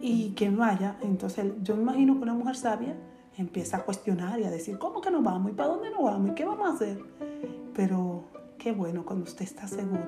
Y 0.00 0.32
quien 0.34 0.56
vaya, 0.56 0.96
entonces 1.02 1.52
yo 1.62 1.76
me 1.76 1.82
imagino 1.82 2.14
que 2.16 2.22
una 2.22 2.34
mujer 2.34 2.56
sabia 2.56 2.96
empieza 3.36 3.78
a 3.78 3.84
cuestionar 3.84 4.38
y 4.40 4.44
a 4.44 4.50
decir, 4.50 4.78
¿cómo 4.78 5.00
que 5.00 5.10
nos 5.10 5.22
vamos? 5.22 5.52
¿Y 5.52 5.54
para 5.54 5.70
dónde 5.70 5.90
nos 5.90 6.02
vamos? 6.02 6.30
¿Y 6.30 6.34
qué 6.34 6.44
vamos 6.44 6.70
a 6.70 6.74
hacer? 6.74 6.98
Pero 7.74 8.24
qué 8.58 8.72
bueno 8.72 9.04
cuando 9.04 9.24
usted 9.24 9.44
está 9.44 9.66
seguro 9.66 10.00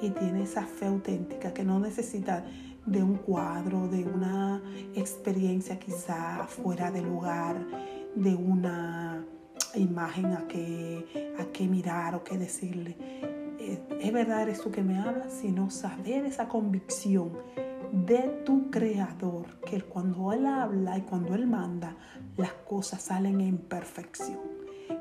y 0.00 0.10
tiene 0.10 0.42
esa 0.42 0.62
fe 0.62 0.86
auténtica 0.86 1.52
que 1.52 1.64
no 1.64 1.78
necesita 1.78 2.44
de 2.86 3.02
un 3.02 3.16
cuadro, 3.16 3.88
de 3.88 4.04
una 4.04 4.62
experiencia 4.94 5.78
quizá 5.78 6.46
fuera 6.46 6.90
de 6.90 7.02
lugar, 7.02 7.66
de 8.14 8.34
una 8.34 9.24
imagen 9.78 10.26
a 10.26 10.46
que, 10.46 11.34
a 11.38 11.44
que 11.46 11.66
mirar 11.66 12.14
o 12.14 12.24
que 12.24 12.38
decirle. 12.38 12.96
Eh, 13.58 13.82
es 14.00 14.12
verdad, 14.12 14.42
eres 14.42 14.60
tú 14.60 14.70
que 14.70 14.82
me 14.82 14.98
hablas, 14.98 15.32
sino 15.32 15.70
saber 15.70 16.24
esa 16.24 16.48
convicción 16.48 17.32
de 17.92 18.42
tu 18.44 18.70
creador, 18.70 19.46
que 19.66 19.82
cuando 19.82 20.32
Él 20.32 20.46
habla 20.46 20.98
y 20.98 21.02
cuando 21.02 21.34
Él 21.34 21.46
manda, 21.46 21.96
las 22.36 22.52
cosas 22.52 23.02
salen 23.02 23.40
en 23.40 23.58
perfección. 23.58 24.38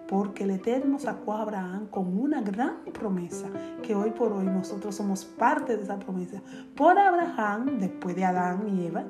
Porque 0.08 0.44
el 0.44 0.52
Eterno 0.52 0.98
sacó 1.00 1.34
a 1.34 1.42
Abraham 1.44 1.88
con 1.88 2.18
una 2.18 2.42
gran 2.42 2.84
promesa, 2.86 3.48
que 3.84 3.96
hoy 3.96 4.12
por 4.12 4.34
hoy 4.34 4.46
nosotros 4.46 4.96
somos 4.96 5.24
parte 5.24 5.78
de 5.78 5.84
esa 5.84 6.00
promesa. 6.00 6.42
Por 6.76 6.98
Abraham, 6.98 7.80
después 7.80 8.16
de 8.16 8.26
Adán 8.26 8.68
y 8.76 8.88
Eva, 8.88 9.06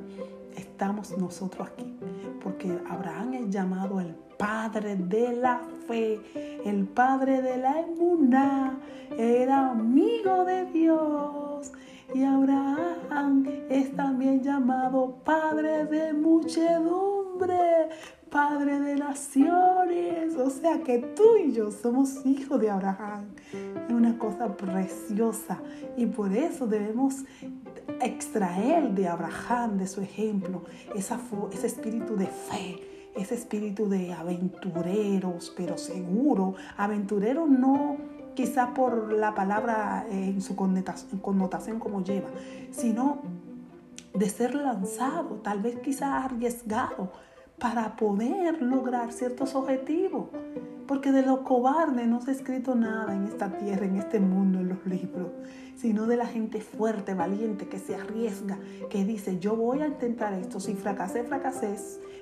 estamos 0.56 1.18
nosotros 1.18 1.70
aquí. 1.70 1.98
Porque 2.44 2.78
Abraham 2.90 3.34
es 3.34 3.50
llamado 3.50 4.00
el 4.00 4.16
padre 4.40 4.96
de 4.96 5.36
la 5.36 5.60
fe, 5.86 6.18
el 6.64 6.86
padre 6.86 7.42
de 7.42 7.58
la 7.58 7.82
emuná, 7.82 8.80
era 9.18 9.72
amigo 9.72 10.46
de 10.46 10.66
Dios. 10.68 11.74
Y 12.16 12.24
Abraham 12.24 13.46
es 13.70 13.94
también 13.98 14.42
llamado 14.42 15.18
Padre 15.26 15.86
de 15.86 16.14
muchedumbre, 16.14 17.90
Padre 18.32 18.80
de 18.80 18.96
naciones. 18.96 20.38
O 20.38 20.50
sea 20.50 20.82
que 20.84 21.00
tú 21.00 21.36
y 21.36 21.52
yo 21.52 21.70
somos 21.70 22.26
hijos 22.26 22.62
de 22.62 22.70
Abraham. 22.70 23.26
Es 23.52 23.94
una 23.94 24.18
cosa 24.18 24.56
preciosa. 24.56 25.60
Y 25.98 26.06
por 26.06 26.32
eso 26.32 26.66
debemos 26.66 27.26
extraer 28.00 28.90
de 28.92 29.10
Abraham, 29.10 29.78
de 29.78 29.88
su 29.88 30.00
ejemplo, 30.00 30.64
ese 30.96 31.68
espíritu 31.68 32.16
de 32.16 32.28
fe 32.28 32.89
ese 33.20 33.36
espíritu 33.36 33.88
de 33.90 34.14
aventureros, 34.14 35.54
pero 35.56 35.78
seguro. 35.78 36.56
Aventurero 36.78 37.46
no 37.48 37.98
quizá 38.34 38.74
por 38.74 39.12
la 39.12 39.36
palabra 39.36 40.06
eh, 40.10 40.30
en 40.30 40.42
su 40.42 40.56
connotación 40.56 41.80
como 41.80 42.04
lleva, 42.04 42.30
sino 42.72 43.20
de 44.14 44.30
ser 44.30 44.56
lanzado, 44.56 45.42
tal 45.44 45.62
vez 45.62 45.80
quizá 45.80 46.24
arriesgado 46.24 47.12
para 47.60 47.96
poder 47.96 48.62
lograr 48.62 49.12
ciertos 49.12 49.56
objetivos. 49.56 50.28
Porque 50.88 51.12
de 51.12 51.22
lo 51.22 51.44
cobarde 51.44 52.08
no 52.08 52.22
se 52.22 52.32
ha 52.32 52.34
escrito 52.34 52.74
nada 52.74 53.14
en 53.14 53.26
esta 53.26 53.52
tierra, 53.58 53.86
en 53.86 53.98
este 53.98 54.20
mundo, 54.20 54.60
en 54.60 54.70
los 54.70 54.86
libros, 54.86 55.28
sino 55.80 56.08
de 56.08 56.18
la 56.18 56.26
gente 56.26 56.60
fuerte, 56.60 57.14
valiente, 57.14 57.68
que 57.68 57.80
se 57.80 57.96
arriesga, 57.96 58.60
que 58.90 59.06
dice, 59.06 59.40
yo 59.40 59.56
voy 59.56 59.82
a 59.82 59.88
intentar 59.88 60.34
esto, 60.34 60.60
si 60.60 60.74
fracasé, 60.74 61.24
fracasé, 61.24 61.76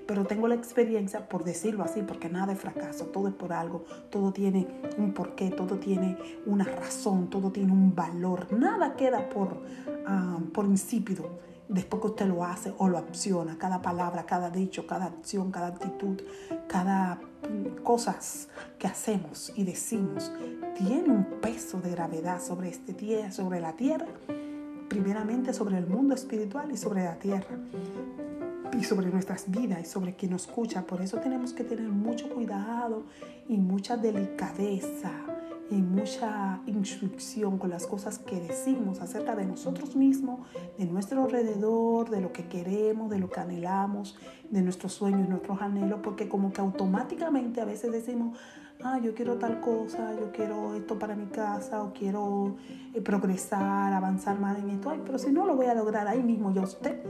pero 0.05 0.25
tengo 0.25 0.47
la 0.47 0.55
experiencia, 0.55 1.27
por 1.27 1.43
decirlo 1.43 1.83
así, 1.83 2.03
porque 2.03 2.29
nada 2.29 2.53
es 2.53 2.59
fracaso, 2.59 3.05
todo 3.05 3.27
es 3.27 3.33
por 3.33 3.53
algo, 3.53 3.83
todo 4.11 4.31
tiene 4.31 4.67
un 4.97 5.13
porqué, 5.13 5.49
todo 5.49 5.77
tiene 5.77 6.17
una 6.45 6.65
razón, 6.65 7.29
todo 7.29 7.51
tiene 7.51 7.71
un 7.71 7.95
valor, 7.95 8.47
nada 8.53 8.95
queda 8.95 9.27
por, 9.29 9.61
ah, 10.05 10.37
por 10.53 10.65
insípido 10.65 11.47
después 11.69 12.01
que 12.01 12.07
usted 12.07 12.27
lo 12.27 12.43
hace 12.43 12.73
o 12.77 12.87
lo 12.87 12.97
acciona, 12.97 13.57
cada 13.57 13.81
palabra, 13.81 14.25
cada 14.25 14.49
dicho, 14.49 14.87
cada 14.87 15.05
acción, 15.05 15.51
cada 15.51 15.67
actitud, 15.67 16.21
cada 16.67 17.15
mm, 17.15 17.83
cosas 17.83 18.49
que 18.77 18.87
hacemos 18.87 19.51
y 19.55 19.63
decimos, 19.63 20.31
tiene 20.77 21.09
un 21.09 21.25
peso 21.41 21.79
de 21.81 21.91
gravedad 21.91 22.41
sobre 22.41 22.69
este 22.69 22.93
día, 22.93 23.31
sobre 23.31 23.59
la 23.59 23.73
tierra, 23.73 24.07
primeramente 24.87 25.53
sobre 25.53 25.77
el 25.77 25.87
mundo 25.87 26.15
espiritual 26.15 26.71
y 26.71 26.77
sobre 26.77 27.03
la 27.03 27.15
tierra 27.15 27.57
y 28.77 28.83
sobre 28.83 29.07
nuestras 29.07 29.49
vidas 29.49 29.81
y 29.81 29.85
sobre 29.85 30.15
quien 30.15 30.31
nos 30.31 30.45
escucha. 30.45 30.83
Por 30.83 31.01
eso 31.01 31.17
tenemos 31.17 31.53
que 31.53 31.63
tener 31.63 31.89
mucho 31.89 32.29
cuidado 32.29 33.03
y 33.47 33.57
mucha 33.57 33.97
delicadeza 33.97 35.36
y 35.69 35.75
mucha 35.75 36.61
instrucción 36.65 37.57
con 37.57 37.69
las 37.69 37.85
cosas 37.85 38.19
que 38.19 38.39
decimos 38.39 39.01
acerca 39.01 39.35
de 39.35 39.45
nosotros 39.45 39.95
mismos, 39.95 40.47
de 40.77 40.85
nuestro 40.85 41.23
alrededor, 41.23 42.09
de 42.09 42.21
lo 42.21 42.31
que 42.31 42.47
queremos, 42.47 43.09
de 43.09 43.19
lo 43.19 43.29
que 43.29 43.39
anhelamos, 43.39 44.17
de 44.49 44.61
nuestros 44.61 44.93
sueños 44.93 45.27
nuestros 45.27 45.61
anhelos, 45.61 45.99
porque 46.03 46.29
como 46.29 46.53
que 46.53 46.61
automáticamente 46.61 47.61
a 47.61 47.65
veces 47.65 47.91
decimos, 47.91 48.37
ah, 48.83 48.99
yo 48.99 49.13
quiero 49.13 49.37
tal 49.37 49.59
cosa, 49.59 50.13
yo 50.19 50.31
quiero 50.31 50.75
esto 50.75 50.97
para 50.97 51.15
mi 51.15 51.25
casa, 51.27 51.83
o 51.83 51.93
quiero 51.93 52.55
eh, 52.93 53.01
progresar, 53.01 53.93
avanzar 53.93 54.39
más 54.39 54.57
en 54.59 54.69
esto, 54.69 54.93
pero 55.05 55.17
si 55.17 55.31
no 55.31 55.45
lo 55.45 55.55
voy 55.55 55.67
a 55.67 55.73
lograr 55.73 56.07
ahí 56.07 56.21
mismo, 56.21 56.53
ya 56.53 56.61
usted 56.61 57.01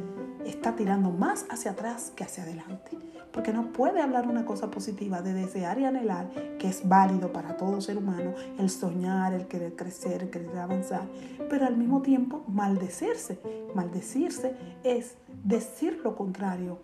está 0.46 0.76
tirando 0.76 1.12
más 1.12 1.46
hacia 1.50 1.72
atrás 1.72 2.12
que 2.16 2.24
hacia 2.24 2.44
adelante. 2.44 2.98
Porque 3.32 3.54
no 3.54 3.72
puede 3.72 4.02
hablar 4.02 4.28
una 4.28 4.46
cosa 4.46 4.72
positiva 4.72 5.22
de 5.22 5.34
desear 5.34 5.80
y 5.80 5.86
anhelar, 5.86 6.30
que 6.58 6.70
es 6.70 6.88
válido 6.88 7.32
para 7.32 7.56
todo 7.56 7.82
ser 7.82 7.98
humano, 7.98 8.34
el 8.58 8.70
soñar, 8.70 9.34
el 9.34 9.48
querer 9.48 9.76
crecer, 9.76 10.24
el 10.24 10.30
querer 10.30 10.58
avanzar, 10.58 11.08
pero 11.50 11.66
al 11.68 11.78
mismo 11.78 12.02
tiempo 12.02 12.44
maldecirse. 12.48 13.40
Maldecirse 13.76 14.56
es 14.84 15.18
decir 15.44 16.00
lo 16.04 16.16
contrario 16.16 16.80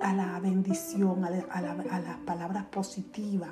a 0.00 0.12
la 0.12 0.38
bendición, 0.40 1.24
a 1.24 1.30
las 1.60 2.16
palabras 2.26 2.64
positivas, 2.66 3.50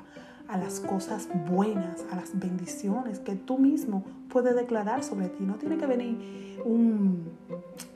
a 0.49 0.57
las 0.57 0.81
cosas 0.81 1.29
buenas, 1.51 2.05
a 2.11 2.17
las 2.17 2.39
bendiciones 2.39 3.19
que 3.19 3.35
tú 3.37 3.59
mismo 3.59 4.05
puedes 4.29 4.55
declarar 4.55 5.03
sobre 5.03 5.29
ti. 5.29 5.45
No 5.45 5.55
tiene 5.55 5.77
que 5.79 5.87
venir 5.87 6.53
un, 6.65 7.31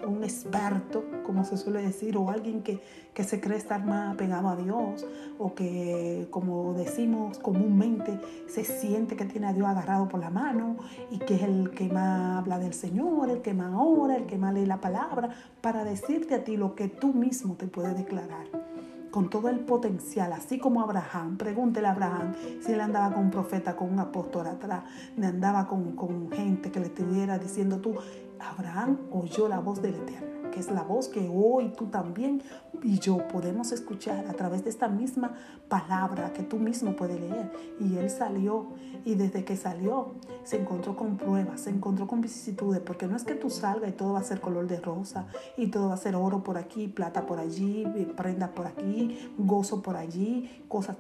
un 0.07 0.25
experto, 0.25 1.05
como 1.25 1.45
se 1.45 1.57
suele 1.57 1.83
decir, 1.83 2.17
o 2.17 2.31
alguien 2.31 2.63
que, 2.63 2.81
que 3.15 3.25
se 3.25 3.41
cree 3.41 3.59
estar 3.59 3.85
más 3.85 4.17
pegado 4.17 4.49
a 4.49 4.57
Dios, 4.57 5.07
o 5.39 5.55
que, 5.55 6.29
como 6.31 6.75
decimos 6.75 7.39
comúnmente, 7.39 8.19
se 8.47 8.65
siente 8.65 9.17
que 9.17 9.25
tiene 9.25 9.49
a 9.49 9.53
Dios 9.53 9.67
agarrado 9.67 10.09
por 10.09 10.21
la 10.21 10.31
mano 10.31 10.77
y 11.11 11.19
que 11.19 11.37
es 11.37 11.43
el 11.43 11.71
que 11.71 11.89
más 11.89 12.39
habla 12.39 12.59
del 12.59 12.75
Señor, 12.75 13.31
el 13.31 13.43
que 13.43 13.55
más 13.55 13.73
ora, 13.77 14.17
el 14.17 14.27
que 14.27 14.39
más 14.39 14.55
lee 14.55 14.67
la 14.67 14.81
palabra, 14.81 15.31
para 15.61 15.85
decirte 15.85 16.35
a 16.35 16.45
ti 16.45 16.57
lo 16.57 16.75
que 16.75 16.89
tú 16.89 17.13
mismo 17.13 17.55
te 17.55 17.67
puedes 17.67 17.97
declarar 17.97 18.66
con 19.11 19.31
todo 19.31 19.49
el 19.49 19.61
potencial, 19.61 20.33
así 20.33 20.59
como 20.59 20.83
Abraham. 20.83 21.37
Pregúntele 21.37 21.89
a 21.89 21.93
Abraham 21.93 22.35
si 22.61 22.73
él 22.73 22.81
andaba 22.81 23.15
con 23.15 23.25
un 23.25 23.31
profeta, 23.31 23.77
con 23.77 23.93
un 23.93 23.99
apóstol 23.99 24.47
atrás, 24.47 24.85
ni 25.17 25.27
andaba 25.27 25.67
con, 25.67 25.97
con 25.97 26.31
gente 26.31 26.71
que 26.71 26.81
le 26.81 26.87
estuviera 26.87 27.39
diciendo 27.39 27.79
tú, 27.79 27.95
Abraham 28.39 28.99
oyó 29.11 29.49
la 29.49 29.61
voz 29.61 29.81
del 29.81 29.95
Eterno 29.95 30.36
que 30.51 30.61
es 30.61 30.71
la 30.71 30.83
voz 30.83 31.09
que 31.09 31.31
hoy 31.33 31.73
tú 31.77 31.87
también 31.87 32.43
y 32.83 32.99
yo 32.99 33.27
podemos 33.29 33.73
escuchar 33.73 34.27
a 34.27 34.33
través 34.33 34.65
de 34.65 34.71
esta 34.71 34.89
misma 34.89 35.35
palabra 35.69 36.33
que 36.33 36.43
tú 36.43 36.59
mismo 36.59 36.95
puedes 36.97 37.21
leer. 37.21 37.51
Y 37.81 37.97
él 37.97 38.11
salió 38.11 38.69
y 39.05 39.15
desde 39.15 39.45
que 39.45 39.57
salió 39.57 40.15
se 40.45 40.61
encontró 40.61 40.97
con 40.97 41.17
pruebas, 41.17 41.63
se 41.63 41.71
encontró 41.71 42.07
con 42.07 42.21
vicisitudes, 42.21 42.81
porque 42.81 43.07
no 43.07 43.17
es 43.17 43.25
que 43.25 43.35
tú 43.35 43.51
salgas 43.51 43.91
y 43.91 43.93
todo 43.93 44.15
va 44.15 44.21
a 44.21 44.25
ser 44.25 44.41
color 44.41 44.67
de 44.67 44.81
rosa 44.81 45.27
y 45.57 45.69
todo 45.69 45.89
va 45.89 45.95
a 45.95 45.99
ser 45.99 46.17
oro 46.17 46.43
por 46.43 46.59
aquí, 46.59 46.89
plata 46.89 47.27
por 47.27 47.39
allí, 47.39 47.87
prenda 48.17 48.53
por 48.53 48.67
aquí, 48.67 49.33
gozo 49.39 49.83
por 49.83 49.97
allí, 49.97 50.65
cosas. 50.69 50.97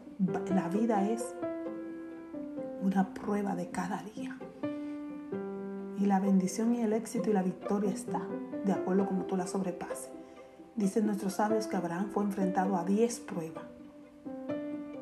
La 0.50 0.68
vida 0.68 1.08
es 1.08 1.24
una 2.82 3.12
prueba 3.12 3.54
de 3.54 3.70
cada 3.70 4.02
día. 4.02 4.38
Y 5.98 6.04
la 6.04 6.20
bendición 6.20 6.74
y 6.74 6.82
el 6.82 6.92
éxito 6.92 7.30
y 7.30 7.32
la 7.32 7.42
victoria 7.42 7.90
está 7.90 8.20
de 8.66 8.72
acuerdo 8.72 9.06
como 9.06 9.24
tú 9.24 9.36
la 9.36 9.46
sobrepases. 9.46 10.10
Dicen 10.74 11.06
nuestros 11.06 11.34
sabios 11.34 11.66
que 11.66 11.76
Abraham 11.76 12.10
fue 12.12 12.22
enfrentado 12.24 12.76
a 12.76 12.84
10 12.84 13.20
pruebas. 13.20 13.64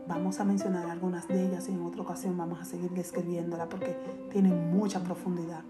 Vamos 0.06 0.38
a 0.38 0.44
mencionar 0.44 0.88
algunas 0.88 1.26
de 1.26 1.46
ellas 1.46 1.68
y 1.68 1.72
en 1.72 1.82
otra 1.82 2.02
ocasión 2.02 2.36
vamos 2.36 2.60
a 2.60 2.64
seguir 2.64 2.90
describiéndola 2.90 3.68
porque 3.68 3.96
tiene 4.30 4.54
mucha 4.54 5.00
profundidad. 5.02 5.62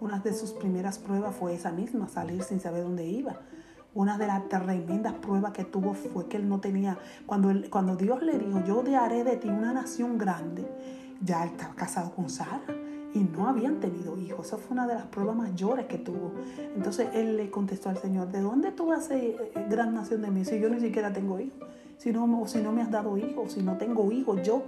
Una 0.00 0.20
de 0.20 0.32
sus 0.32 0.52
primeras 0.52 0.98
pruebas 0.98 1.34
fue 1.34 1.54
esa 1.54 1.72
misma, 1.72 2.08
salir 2.08 2.44
sin 2.44 2.60
saber 2.60 2.84
dónde 2.84 3.06
iba. 3.06 3.40
Una 3.92 4.18
de 4.18 4.28
las 4.28 4.48
tremendas 4.48 5.14
pruebas 5.14 5.50
que 5.50 5.64
tuvo 5.64 5.94
fue 5.94 6.28
que 6.28 6.36
él 6.36 6.48
no 6.48 6.60
tenía, 6.60 6.96
cuando, 7.26 7.52
cuando 7.70 7.96
Dios 7.96 8.22
le 8.22 8.38
dijo, 8.38 8.62
yo 8.64 8.82
te 8.82 8.94
haré 8.94 9.24
de 9.24 9.36
ti 9.36 9.48
una 9.48 9.72
nación 9.72 10.16
grande, 10.16 10.64
ya 11.20 11.42
él 11.42 11.50
estaba 11.50 11.74
casado 11.74 12.14
con 12.14 12.30
Sara 12.30 12.62
y 13.14 13.20
no 13.20 13.48
habían 13.48 13.80
tenido 13.80 14.16
hijos. 14.18 14.46
Esa 14.46 14.56
fue 14.56 14.72
una 14.72 14.86
de 14.86 14.94
las 14.94 15.06
pruebas 15.06 15.36
mayores 15.36 15.86
que 15.86 15.98
tuvo. 15.98 16.32
Entonces 16.76 17.08
él 17.14 17.36
le 17.36 17.50
contestó 17.50 17.88
al 17.88 17.98
Señor, 17.98 18.30
¿de 18.30 18.40
dónde 18.40 18.72
tú 18.72 18.92
haces 18.92 19.22
eh, 19.22 19.52
gran 19.68 19.94
nación 19.94 20.22
de 20.22 20.30
mí 20.30 20.44
si 20.44 20.60
yo 20.60 20.68
ni 20.68 20.80
siquiera 20.80 21.12
tengo 21.12 21.40
hijos? 21.40 21.68
Si 21.98 22.12
no, 22.12 22.46
si 22.46 22.60
no 22.60 22.72
me 22.72 22.82
has 22.82 22.90
dado 22.90 23.16
hijos, 23.18 23.52
si 23.52 23.62
no 23.62 23.76
tengo 23.76 24.10
hijos 24.10 24.42
yo. 24.42 24.62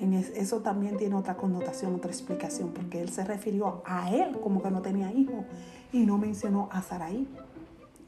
En 0.00 0.14
eso 0.14 0.60
también 0.60 0.96
tiene 0.96 1.14
otra 1.14 1.36
connotación, 1.36 1.94
otra 1.94 2.10
explicación, 2.10 2.70
porque 2.70 3.00
él 3.00 3.08
se 3.10 3.24
refirió 3.24 3.82
a 3.84 4.10
él 4.12 4.36
como 4.40 4.60
que 4.60 4.70
no 4.70 4.82
tenía 4.82 5.12
hijo 5.12 5.44
y 5.92 6.06
no 6.06 6.18
mencionó 6.18 6.68
a 6.72 6.82
Saraí, 6.82 7.28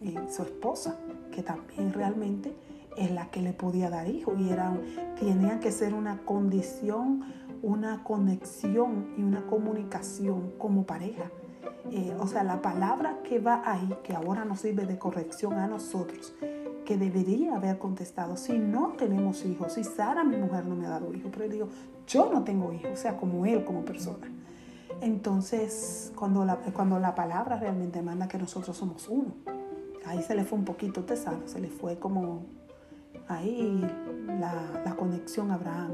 eh, 0.01 0.17
su 0.29 0.43
esposa, 0.43 0.97
que 1.31 1.45
también 1.45 1.93
realmente 1.93 2.53
es 2.97 3.11
la 3.11 3.31
que 3.31 3.43
le 3.43 3.53
podía 3.53 3.91
dar 3.91 4.09
hijo 4.09 4.35
y 4.39 4.51
era, 4.51 4.77
tenía 5.19 5.61
que 5.61 5.71
ser 5.71 5.95
una 5.95 6.19
condición, 6.25 7.25
una 7.65 8.05
conexión 8.05 9.15
y 9.17 9.23
una 9.23 9.47
comunicación 9.47 10.53
como 10.59 10.85
pareja. 10.85 11.31
Eh, 11.91 12.15
o 12.21 12.27
sea, 12.27 12.45
la 12.45 12.61
palabra 12.61 13.21
que 13.25 13.39
va 13.39 13.63
ahí, 13.65 13.97
que 14.03 14.15
ahora 14.15 14.45
nos 14.45 14.61
sirve 14.61 14.85
de 14.85 14.99
corrección 14.99 15.55
a 15.55 15.67
nosotros, 15.67 16.35
que 16.85 16.99
debería 16.99 17.57
haber 17.57 17.79
contestado, 17.79 18.37
si 18.37 18.59
no 18.59 18.93
tenemos 18.99 19.47
hijos, 19.47 19.73
si 19.73 19.85
Sara, 19.85 20.25
mi 20.25 20.37
mujer, 20.37 20.67
no 20.67 20.77
me 20.77 20.85
ha 20.85 20.91
dado 20.91 21.15
hijo, 21.15 21.31
pero 21.33 21.49
digo, 21.49 21.69
yo 22.07 22.31
no 22.31 22.45
tengo 22.45 22.71
hijos, 22.75 22.91
o 22.93 22.97
sea, 22.97 23.17
como 23.17 23.47
él, 23.47 23.65
como 23.65 23.83
persona. 23.83 24.31
Entonces, 25.01 26.13
cuando 26.15 26.45
la, 26.45 26.57
cuando 26.57 26.99
la 26.99 27.15
palabra 27.15 27.59
realmente 27.59 28.03
manda 28.03 28.29
que 28.29 28.37
nosotros 28.37 28.77
somos 28.77 29.09
uno, 29.09 29.33
ahí 30.05 30.23
se 30.23 30.35
le 30.35 30.45
fue 30.45 30.59
un 30.59 30.67
poquito, 30.67 31.05
te 31.05 31.17
sabes, 31.17 31.53
se 31.53 31.61
le 31.61 31.71
fue 31.71 31.99
como 31.99 32.43
ahí 33.27 33.83
la, 34.27 34.83
la 34.85 34.95
conexión 34.97 35.51
a 35.51 35.55
Abraham. 35.55 35.93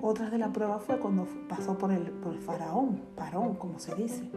Otra 0.00 0.30
de 0.30 0.38
las 0.38 0.50
pruebas 0.50 0.82
fue 0.84 0.98
cuando 0.98 1.26
pasó 1.48 1.76
por 1.76 1.92
el, 1.92 2.10
por 2.10 2.34
el 2.34 2.40
faraón, 2.40 3.02
parón, 3.16 3.54
como 3.56 3.78
se 3.78 3.94
dice. 3.94 4.30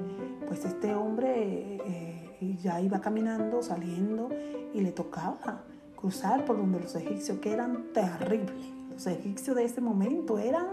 Pues 0.47 0.65
este 0.65 0.95
hombre 0.95 1.77
eh, 1.85 2.57
ya 2.61 2.81
iba 2.81 2.99
caminando, 2.99 3.61
saliendo, 3.61 4.29
y 4.73 4.81
le 4.81 4.91
tocaba 4.91 5.63
cruzar 5.95 6.45
por 6.45 6.57
donde 6.57 6.79
los 6.79 6.95
egipcios, 6.95 7.39
que 7.39 7.51
eran 7.51 7.93
terribles. 7.93 8.65
Los 8.91 9.05
egipcios 9.07 9.55
de 9.55 9.65
ese 9.65 9.81
momento 9.81 10.39
eran 10.39 10.67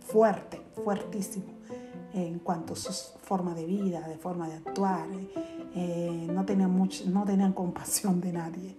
fuertes, 0.00 0.60
fuertísimos 0.84 1.52
en 2.14 2.38
cuanto 2.40 2.74
a 2.74 2.76
su 2.76 2.92
forma 3.20 3.54
de 3.54 3.64
vida, 3.64 4.06
de 4.06 4.18
forma 4.18 4.48
de 4.48 4.56
actuar. 4.56 5.06
Eh, 5.74 6.28
no, 6.30 6.44
tenían 6.44 6.70
mucho, 6.70 7.04
no 7.08 7.24
tenían 7.24 7.52
compasión 7.52 8.20
de 8.20 8.32
nadie. 8.32 8.76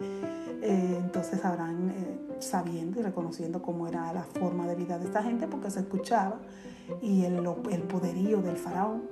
Eh, 0.66 0.98
entonces 0.98 1.44
habrán 1.44 1.90
eh, 1.90 2.20
sabiendo 2.40 2.98
y 2.98 3.04
reconociendo 3.04 3.62
cómo 3.62 3.86
era 3.86 4.14
la 4.14 4.24
forma 4.24 4.66
de 4.66 4.76
vida 4.76 4.98
de 4.98 5.06
esta 5.06 5.22
gente 5.22 5.46
porque 5.46 5.70
se 5.70 5.82
escuchaba 5.82 6.40
y 7.02 7.26
el, 7.26 7.46
el 7.70 7.82
poderío 7.82 8.42
del 8.42 8.56
faraón. 8.56 9.04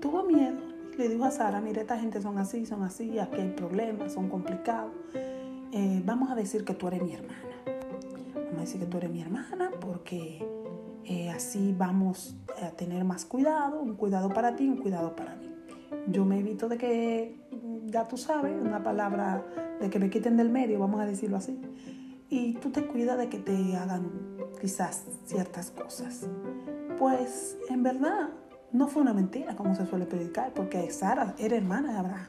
Tuvo 0.00 0.22
miedo 0.22 0.58
y 0.92 0.96
le 0.96 1.08
dijo 1.08 1.24
a 1.24 1.32
Sara, 1.32 1.60
mire, 1.60 1.80
esta 1.80 1.98
gente 1.98 2.22
son 2.22 2.38
así, 2.38 2.66
son 2.66 2.84
así, 2.84 3.18
aquí 3.18 3.40
hay 3.40 3.50
problemas, 3.50 4.12
son 4.12 4.28
complicados. 4.28 4.92
Eh, 5.72 6.00
vamos 6.04 6.30
a 6.30 6.36
decir 6.36 6.64
que 6.64 6.74
tú 6.74 6.86
eres 6.86 7.02
mi 7.02 7.12
hermana. 7.12 7.40
Vamos 8.36 8.58
a 8.58 8.60
decir 8.60 8.78
que 8.78 8.86
tú 8.86 8.98
eres 8.98 9.10
mi 9.10 9.22
hermana 9.22 9.72
porque 9.80 10.46
así 11.34 11.74
vamos 11.76 12.36
a 12.62 12.70
tener 12.70 13.02
más 13.02 13.24
cuidado, 13.24 13.80
un 13.80 13.96
cuidado 13.96 14.28
para 14.28 14.54
ti, 14.54 14.68
un 14.68 14.76
cuidado 14.76 15.16
para 15.16 15.34
mí. 15.34 15.43
Yo 16.08 16.24
me 16.24 16.38
evito 16.38 16.68
de 16.68 16.78
que, 16.78 17.36
ya 17.86 18.06
tú 18.06 18.16
sabes, 18.16 18.54
una 18.60 18.82
palabra 18.82 19.44
de 19.80 19.90
que 19.90 19.98
me 19.98 20.10
quiten 20.10 20.36
del 20.36 20.50
medio, 20.50 20.78
vamos 20.78 21.00
a 21.00 21.06
decirlo 21.06 21.36
así. 21.36 21.60
Y 22.28 22.54
tú 22.54 22.70
te 22.70 22.86
cuidas 22.86 23.18
de 23.18 23.28
que 23.28 23.38
te 23.38 23.76
hagan 23.76 24.10
quizás 24.60 25.04
ciertas 25.26 25.70
cosas. 25.70 26.26
Pues 26.98 27.56
en 27.68 27.82
verdad 27.82 28.30
no 28.72 28.88
fue 28.88 29.02
una 29.02 29.14
mentira 29.14 29.54
como 29.56 29.74
se 29.74 29.86
suele 29.86 30.06
predicar, 30.06 30.52
porque 30.52 30.90
Sara 30.90 31.34
era 31.38 31.56
hermana 31.56 31.92
de 31.92 31.98
Abraham. 31.98 32.28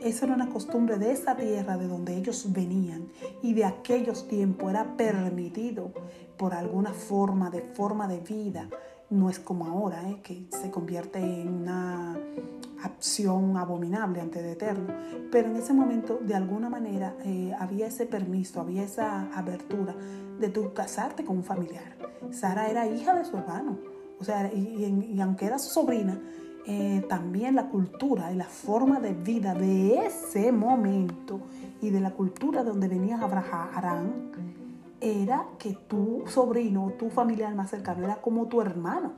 Esa 0.00 0.26
era 0.26 0.34
una 0.34 0.48
costumbre 0.48 0.98
de 0.98 1.10
esa 1.10 1.34
tierra 1.36 1.76
de 1.76 1.88
donde 1.88 2.16
ellos 2.16 2.52
venían 2.52 3.08
y 3.42 3.54
de 3.54 3.64
aquellos 3.64 4.28
tiempos 4.28 4.70
era 4.70 4.96
permitido 4.96 5.92
por 6.36 6.54
alguna 6.54 6.92
forma 6.92 7.50
de 7.50 7.62
forma 7.62 8.06
de 8.06 8.20
vida. 8.20 8.68
No 9.08 9.30
es 9.30 9.38
como 9.38 9.66
ahora, 9.66 10.02
¿eh? 10.10 10.20
que 10.22 10.46
se 10.50 10.70
convierte 10.70 11.18
en 11.18 11.62
una 11.62 12.18
acción 12.82 13.56
abominable 13.56 14.20
ante 14.20 14.40
el 14.40 14.46
Eterno. 14.46 14.92
Pero 15.30 15.48
en 15.48 15.56
ese 15.56 15.72
momento, 15.72 16.18
de 16.20 16.34
alguna 16.34 16.68
manera, 16.68 17.14
eh, 17.24 17.52
había 17.58 17.86
ese 17.86 18.06
permiso, 18.06 18.60
había 18.60 18.82
esa 18.82 19.32
abertura 19.32 19.94
de 20.40 20.48
tú 20.48 20.72
casarte 20.74 21.24
con 21.24 21.38
un 21.38 21.44
familiar. 21.44 21.96
Sara 22.32 22.68
era 22.68 22.86
hija 22.86 23.14
de 23.14 23.24
su 23.24 23.36
hermano, 23.36 23.78
o 24.18 24.24
sea, 24.24 24.52
y, 24.52 25.20
aunque 25.20 25.46
era 25.46 25.58
su 25.58 25.70
sobrina, 25.70 26.20
eh, 26.66 27.04
también 27.08 27.54
la 27.54 27.68
cultura 27.68 28.32
y 28.32 28.36
la 28.36 28.46
forma 28.46 28.98
de 28.98 29.14
vida 29.14 29.54
de 29.54 30.06
ese 30.06 30.50
momento 30.50 31.40
y 31.80 31.90
de 31.90 32.00
la 32.00 32.10
cultura 32.10 32.64
donde 32.64 32.88
venía 32.88 33.20
Abraham 33.20 34.32
era 35.00 35.46
que 35.58 35.74
tu 35.74 36.24
sobrino, 36.26 36.92
tu 36.98 37.10
familiar 37.10 37.54
más 37.54 37.70
cercano, 37.70 38.04
era 38.04 38.16
como 38.16 38.46
tu 38.46 38.60
hermano. 38.60 39.12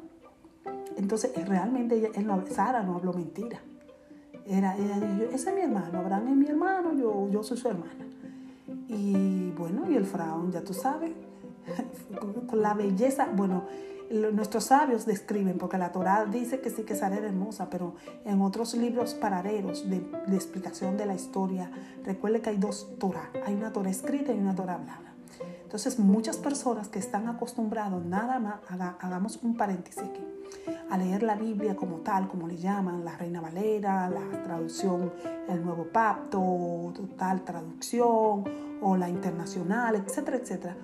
Entonces, 0.96 1.32
realmente 1.46 1.96
ella, 1.96 2.08
él 2.14 2.26
no, 2.26 2.44
Sara 2.46 2.82
no 2.82 2.96
habló 2.96 3.12
mentira. 3.12 3.60
Era, 4.46 4.76
ella 4.76 4.98
dijo, 4.98 5.30
ese 5.30 5.50
es 5.50 5.54
mi 5.54 5.60
hermano, 5.60 5.98
Abraham 5.98 6.28
es 6.28 6.36
mi 6.36 6.46
hermano, 6.46 6.94
yo, 6.94 7.42
soy 7.42 7.56
su 7.56 7.68
hermana. 7.68 8.06
Y 8.88 9.50
bueno, 9.50 9.90
y 9.90 9.96
el 9.96 10.06
faraón, 10.06 10.50
ya 10.50 10.62
tú 10.62 10.72
sabes, 10.72 11.12
con 12.46 12.62
la 12.62 12.74
belleza, 12.74 13.28
bueno, 13.34 13.64
nuestros 14.10 14.64
sabios 14.64 15.04
describen, 15.04 15.58
porque 15.58 15.76
la 15.76 15.92
Torá 15.92 16.24
dice 16.24 16.60
que 16.60 16.70
sí 16.70 16.82
que 16.84 16.94
Sara 16.94 17.18
era 17.18 17.28
hermosa, 17.28 17.68
pero 17.68 17.94
en 18.24 18.40
otros 18.40 18.74
libros 18.74 19.14
paralelos 19.14 19.88
de, 19.88 20.00
de 20.26 20.34
explicación 20.34 20.96
de 20.96 21.04
la 21.04 21.14
historia, 21.14 21.70
recuerde 22.04 22.40
que 22.40 22.50
hay 22.50 22.56
dos 22.56 22.88
Torah, 22.98 23.30
hay 23.44 23.54
una 23.54 23.72
Torah 23.72 23.90
escrita 23.90 24.32
y 24.32 24.38
una 24.38 24.54
Torah 24.54 24.76
hablada. 24.76 25.07
Entonces, 25.68 25.98
muchas 25.98 26.38
personas 26.38 26.88
que 26.88 26.98
están 26.98 27.28
acostumbrados, 27.28 28.02
nada 28.02 28.38
más, 28.38 28.54
hagamos 29.00 29.38
un 29.42 29.54
paréntesis 29.54 30.02
aquí, 30.02 30.24
a 30.88 30.96
leer 30.96 31.22
la 31.22 31.34
Biblia 31.34 31.76
como 31.76 31.96
tal, 31.96 32.26
como 32.26 32.48
le 32.48 32.56
llaman, 32.56 33.04
la 33.04 33.18
Reina 33.18 33.42
Valera, 33.42 34.08
la 34.08 34.42
traducción 34.42 35.12
El 35.46 35.62
Nuevo 35.62 35.84
Pacto, 35.92 36.40
total 36.94 37.44
traducción, 37.44 38.44
o 38.80 38.96
la 38.96 39.10
internacional, 39.10 39.96
etcétera, 39.96 40.38
etcétera. 40.38 40.76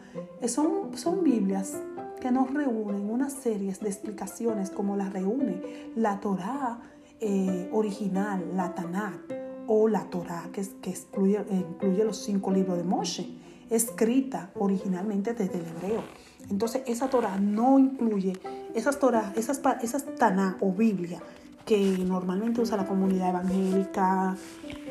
Eh, 0.43 0.49
son, 0.49 0.95
son 0.99 1.25
Biblias 1.25 1.81
que 2.21 2.31
nos 2.31 2.53
reúnen 2.53 3.09
unas 3.09 3.33
series 3.33 3.81
de 3.81 3.89
explicaciones 3.89 4.69
como 4.69 4.99
las 4.99 5.15
reúne 5.15 5.63
la 5.97 6.21
Torá 6.21 6.79
eh, 7.21 7.71
original, 7.73 8.55
la 8.55 8.75
Tanakh, 8.75 9.33
o 9.67 9.89
la 9.89 10.11
Torá 10.11 10.51
que, 10.53 10.63
que 10.83 10.91
excluye, 10.91 11.43
incluye 11.53 12.05
los 12.05 12.19
cinco 12.19 12.51
libros 12.51 12.77
de 12.77 12.85
Moshe 12.85 13.44
escrita 13.71 14.51
originalmente 14.55 15.35
desde 15.35 15.59
el 15.59 15.67
hebreo. 15.67 16.03
Entonces 16.51 16.83
esa 16.87 17.09
Torah 17.09 17.39
no 17.39 17.79
incluye 17.79 18.35
esas 18.75 18.99
Torah, 18.99 19.33
esas, 19.37 19.61
esas 19.83 20.05
Taná 20.17 20.57
o 20.61 20.73
Biblia 20.73 21.21
que 21.65 21.97
normalmente 21.99 22.61
usa 22.61 22.77
la 22.77 22.87
comunidad 22.87 23.31
evangélica 23.31 24.37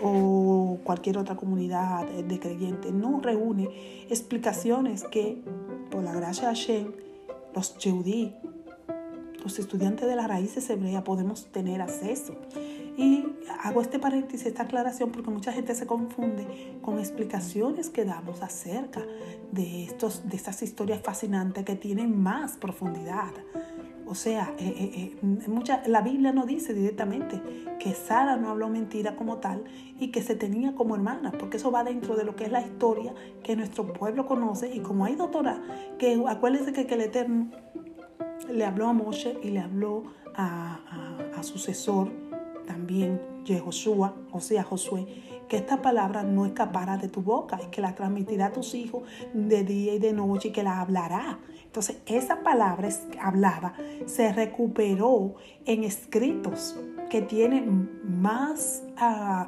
o 0.01 0.79
cualquier 0.83 1.17
otra 1.17 1.35
comunidad 1.35 2.07
de 2.07 2.39
creyentes. 2.39 2.91
No 2.91 3.19
reúne 3.21 3.69
explicaciones 4.09 5.03
que, 5.03 5.41
por 5.91 6.03
la 6.03 6.13
gracia 6.13 6.49
de 6.49 6.55
Hashem, 6.55 6.91
los 7.53 7.77
Yehudí, 7.77 8.33
los 9.43 9.59
estudiantes 9.59 10.07
de 10.07 10.15
las 10.15 10.27
raíces 10.27 10.67
hebreas 10.69 11.03
podemos 11.03 11.45
tener 11.51 11.81
acceso. 11.81 12.33
Y 12.97 13.25
hago 13.61 13.81
este 13.81 13.99
paréntesis, 13.99 14.45
esta 14.45 14.63
aclaración, 14.63 15.11
porque 15.11 15.31
mucha 15.31 15.51
gente 15.51 15.73
se 15.73 15.87
confunde 15.87 16.77
con 16.81 16.99
explicaciones 16.99 17.89
que 17.89 18.05
damos 18.05 18.41
acerca 18.41 19.01
de, 19.51 19.85
estos, 19.85 20.27
de 20.29 20.35
estas 20.35 20.61
historias 20.61 21.01
fascinantes 21.01 21.65
que 21.65 21.75
tienen 21.75 22.21
más 22.21 22.57
profundidad. 22.57 23.31
O 24.05 24.15
sea, 24.15 24.53
eh, 24.59 24.75
eh, 24.77 25.17
eh, 25.21 25.47
mucha, 25.47 25.81
la 25.87 26.01
Biblia 26.01 26.31
no 26.33 26.45
dice 26.45 26.73
directamente 26.73 27.41
que 27.79 27.93
Sara 27.93 28.35
no 28.35 28.49
habló 28.49 28.69
mentira 28.69 29.15
como 29.15 29.37
tal 29.37 29.63
y 29.99 30.09
que 30.11 30.21
se 30.21 30.35
tenía 30.35 30.75
como 30.75 30.95
hermana, 30.95 31.31
porque 31.31 31.57
eso 31.57 31.71
va 31.71 31.83
dentro 31.83 32.15
de 32.15 32.23
lo 32.23 32.35
que 32.35 32.43
es 32.43 32.51
la 32.51 32.61
historia 32.61 33.13
que 33.43 33.55
nuestro 33.55 33.91
pueblo 33.91 34.25
conoce. 34.25 34.73
Y 34.75 34.81
como 34.81 35.05
hay 35.05 35.15
doctora, 35.15 35.61
que 35.97 36.21
acuérdense 36.27 36.73
que, 36.73 36.93
el 36.93 37.01
Eterno 37.01 37.49
le 38.51 38.65
habló 38.65 38.87
a 38.87 38.93
Moshe 38.93 39.37
y 39.41 39.49
le 39.49 39.61
habló 39.61 40.03
a, 40.35 40.79
a, 41.33 41.39
a 41.39 41.43
sucesor 41.43 42.11
también 42.65 43.21
Yehoshua, 43.45 44.15
o 44.31 44.39
sea, 44.39 44.63
Josué, 44.63 45.05
que 45.47 45.57
esta 45.57 45.81
palabra 45.81 46.23
no 46.23 46.45
escapará 46.45 46.97
de 46.97 47.09
tu 47.09 47.21
boca, 47.21 47.57
es 47.57 47.67
que 47.67 47.81
la 47.81 47.93
transmitirá 47.93 48.47
a 48.47 48.51
tus 48.51 48.73
hijos 48.73 49.03
de 49.33 49.63
día 49.63 49.93
y 49.95 49.99
de 49.99 50.13
noche 50.13 50.49
y 50.49 50.51
que 50.51 50.63
la 50.63 50.79
hablará. 50.79 51.39
Entonces, 51.63 51.97
esa 52.05 52.41
palabra 52.41 52.89
hablada 53.21 53.73
se 54.05 54.31
recuperó 54.31 55.35
en 55.65 55.83
escritos 55.83 56.75
que 57.09 57.21
tienen 57.21 57.89
más, 58.03 58.83
ah, 58.97 59.47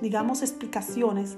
digamos, 0.00 0.42
explicaciones 0.42 1.36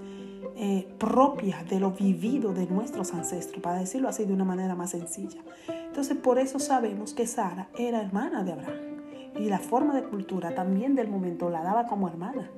eh, 0.56 0.88
propias 0.98 1.68
de 1.68 1.80
lo 1.80 1.92
vivido 1.92 2.52
de 2.52 2.66
nuestros 2.66 3.14
ancestros, 3.14 3.62
para 3.62 3.78
decirlo 3.78 4.08
así 4.08 4.24
de 4.24 4.32
una 4.32 4.44
manera 4.44 4.74
más 4.74 4.90
sencilla. 4.90 5.40
Entonces, 5.68 6.16
por 6.16 6.38
eso 6.38 6.58
sabemos 6.58 7.14
que 7.14 7.26
Sara 7.26 7.68
era 7.78 8.00
hermana 8.00 8.42
de 8.42 8.52
Abraham 8.52 8.89
y 9.38 9.48
la 9.48 9.58
forma 9.58 9.94
de 9.94 10.04
cultura 10.04 10.54
también 10.54 10.94
del 10.94 11.08
momento 11.08 11.50
la 11.50 11.62
daba 11.62 11.86
como 11.86 12.08
hermana. 12.08 12.50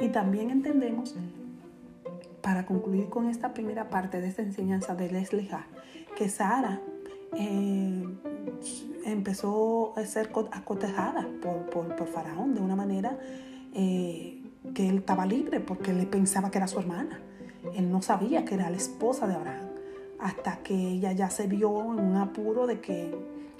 Y 0.00 0.08
también 0.08 0.50
entendemos 0.50 1.16
para 2.42 2.66
concluir 2.66 3.08
con 3.08 3.28
esta 3.28 3.52
primera 3.52 3.88
parte 3.88 4.20
de 4.20 4.28
esta 4.28 4.42
enseñanza 4.42 4.94
de 4.94 5.10
Leslie 5.10 5.48
que 6.16 6.28
Sara 6.28 6.80
eh, 7.36 8.04
empezó 9.04 9.92
a 9.96 10.04
ser 10.04 10.30
acotejada 10.52 11.28
por, 11.42 11.94
por, 11.94 12.06
Faraón 12.06 12.54
de 12.54 12.60
una 12.60 12.76
manera 12.76 13.18
eh, 13.74 14.42
que 14.74 14.88
él 14.88 14.98
estaba 14.98 15.26
libre 15.26 15.60
porque 15.60 15.90
él 15.90 16.06
pensaba 16.06 16.50
que 16.50 16.58
era 16.58 16.68
su 16.68 16.78
hermana. 16.78 17.20
Él 17.74 17.90
no 17.90 18.02
sabía 18.02 18.44
que 18.44 18.54
era 18.54 18.70
la 18.70 18.76
esposa 18.76 19.26
de 19.26 19.34
Abraham 19.34 19.68
hasta 20.20 20.58
que 20.58 20.74
ella 20.74 21.12
ya 21.12 21.30
se 21.30 21.46
vio 21.46 21.80
en 21.82 22.00
un 22.00 22.16
apuro 22.16 22.66
de 22.66 22.80
que 22.80 23.14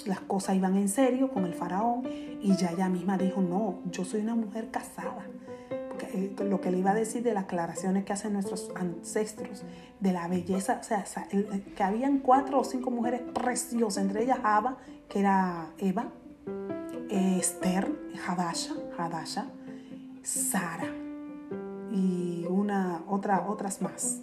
las 0.07 0.21
cosas 0.21 0.57
iban 0.57 0.77
en 0.77 0.89
serio 0.89 1.31
con 1.31 1.45
el 1.45 1.55
faraón 1.55 2.03
y 2.41 2.57
ya 2.57 2.71
ella 2.71 2.89
misma 2.89 3.19
dijo, 3.19 3.41
no, 3.41 3.81
yo 3.91 4.05
soy 4.05 4.21
una 4.21 4.35
mujer 4.35 4.71
casada. 4.71 5.27
Porque 5.89 6.07
eh, 6.15 6.45
lo 6.45 6.61
que 6.61 6.71
le 6.71 6.79
iba 6.79 6.93
a 6.93 6.95
decir 6.95 7.23
de 7.23 7.35
las 7.35 7.45
aclaraciones 7.45 8.05
que 8.05 8.13
hacen 8.13 8.33
nuestros 8.33 8.71
ancestros, 8.75 9.65
de 10.01 10.13
la 10.13 10.29
belleza, 10.29 10.81
o 10.81 10.85
sea, 10.85 11.05
que 11.77 11.83
habían 11.83 12.21
cuatro 12.21 12.61
o 12.61 12.65
cinco 12.65 12.91
mujeres 12.91 13.21
preciosas, 13.35 14.05
entre 14.05 14.23
ellas 14.23 14.39
Ava, 14.45 14.77
que 15.09 15.21
era 15.21 15.67
Eva, 15.79 16.13
Esther, 17.11 17.91
Hadasha, 18.27 18.75
Hadasha, 18.97 19.47
Sara 20.23 20.87
y 21.91 22.47
una, 22.49 23.03
otra, 23.09 23.47
otras 23.49 23.83
más 23.83 24.21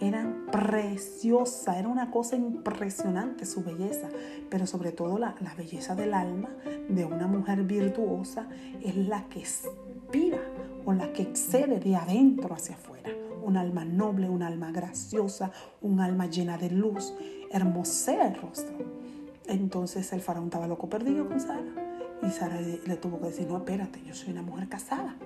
eran 0.00 0.46
preciosas, 0.50 1.76
era 1.76 1.88
una 1.88 2.10
cosa 2.10 2.36
impresionante 2.36 3.46
su 3.46 3.62
belleza, 3.62 4.08
pero 4.50 4.66
sobre 4.66 4.92
todo 4.92 5.18
la, 5.18 5.34
belleza 5.56 5.94
del 5.94 6.14
alma 6.14 6.50
de 6.88 7.04
una 7.04 7.26
mujer 7.26 7.64
virtuosa 7.64 8.48
es 8.82 8.96
la 8.96 9.28
que 9.28 9.40
inspira 9.40 10.40
o 10.84 10.92
la 10.92 11.12
que 11.12 11.22
excede 11.22 11.80
de 11.80 11.96
adentro 11.96 12.54
hacia 12.54 12.76
afuera. 12.76 13.10
Un 13.42 13.56
alma 13.56 13.84
noble, 13.84 14.28
un 14.28 14.42
alma 14.42 14.70
graciosa, 14.70 15.50
un 15.80 16.00
alma 16.00 16.26
llena 16.26 16.58
de 16.58 16.70
luz, 16.70 17.14
hermosea 17.50 18.28
el 18.28 18.34
rostro. 18.36 18.76
Entonces 19.46 20.12
el 20.12 20.20
faraón 20.20 20.46
estaba 20.46 20.66
loco 20.66 20.88
perdido 20.88 21.26
con 21.26 21.40
Sara 21.40 21.64
y 22.22 22.30
Sara 22.30 22.60
le 22.60 22.96
tuvo 22.96 23.18
que 23.20 23.26
decir, 23.26 23.48
no, 23.48 23.58
espérate, 23.58 24.02
yo 24.04 24.14
soy 24.14 24.32
una 24.32 24.42
mujer 24.42 24.68
casada 24.68 25.16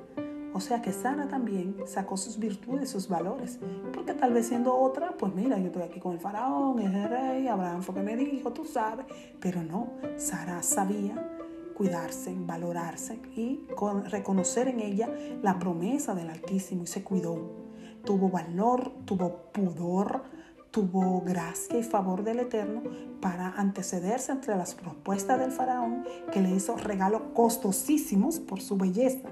o 0.54 0.60
sea 0.60 0.82
que 0.82 0.92
Sara 0.92 1.28
también 1.28 1.76
sacó 1.86 2.16
sus 2.16 2.38
virtudes, 2.38 2.90
sus 2.90 3.08
valores. 3.08 3.58
Porque 3.92 4.12
tal 4.12 4.34
vez 4.34 4.48
siendo 4.48 4.76
otra, 4.76 5.12
pues 5.16 5.34
mira, 5.34 5.58
yo 5.58 5.66
estoy 5.66 5.82
aquí 5.82 5.98
con 5.98 6.12
el 6.12 6.20
faraón, 6.20 6.78
es 6.80 6.94
el 6.94 7.08
rey, 7.08 7.48
Abraham 7.48 7.82
fue 7.82 7.94
que 7.94 8.02
me 8.02 8.16
dijo, 8.16 8.52
tú 8.52 8.64
sabes. 8.64 9.06
Pero 9.40 9.62
no, 9.62 9.92
Sara 10.16 10.62
sabía 10.62 11.38
cuidarse, 11.74 12.34
valorarse 12.38 13.18
y 13.34 13.66
reconocer 14.10 14.68
en 14.68 14.80
ella 14.80 15.08
la 15.42 15.58
promesa 15.58 16.14
del 16.14 16.28
Altísimo 16.28 16.84
y 16.84 16.86
se 16.86 17.02
cuidó. 17.02 17.62
Tuvo 18.04 18.28
valor, 18.28 18.92
tuvo 19.06 19.50
pudor, 19.52 20.24
tuvo 20.70 21.22
gracia 21.22 21.78
y 21.78 21.82
favor 21.82 22.24
del 22.24 22.40
Eterno 22.40 22.82
para 23.20 23.48
antecederse 23.48 24.32
entre 24.32 24.56
las 24.56 24.74
propuestas 24.74 25.38
del 25.38 25.50
faraón 25.50 26.04
que 26.30 26.42
le 26.42 26.50
hizo 26.50 26.76
regalos 26.76 27.22
costosísimos 27.34 28.38
por 28.38 28.60
su 28.60 28.76
belleza 28.76 29.28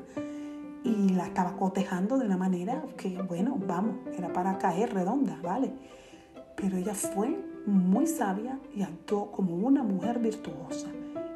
y 0.84 1.10
la 1.10 1.26
estaba 1.26 1.56
cotejando 1.56 2.18
de 2.18 2.26
una 2.26 2.36
manera 2.36 2.82
que, 2.96 3.20
bueno, 3.22 3.58
vamos, 3.66 3.96
era 4.16 4.32
para 4.32 4.58
caer 4.58 4.94
redonda, 4.94 5.38
¿vale? 5.42 5.72
Pero 6.56 6.76
ella 6.76 6.94
fue 6.94 7.38
muy 7.66 8.06
sabia 8.06 8.58
y 8.74 8.82
actuó 8.82 9.30
como 9.30 9.54
una 9.54 9.82
mujer 9.82 10.18
virtuosa 10.18 10.88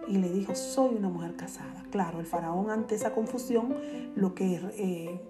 y 0.09 0.18
le 0.18 0.30
dijo, 0.30 0.54
soy 0.54 0.96
una 0.96 1.09
mujer 1.09 1.37
casada. 1.37 1.85
Claro, 1.90 2.20
el 2.20 2.26
faraón 2.26 2.70
ante 2.70 2.94
esa 2.94 3.14
confusión 3.14 3.74
lo 4.16 4.35
que 4.35 4.61
eh, 4.76 5.20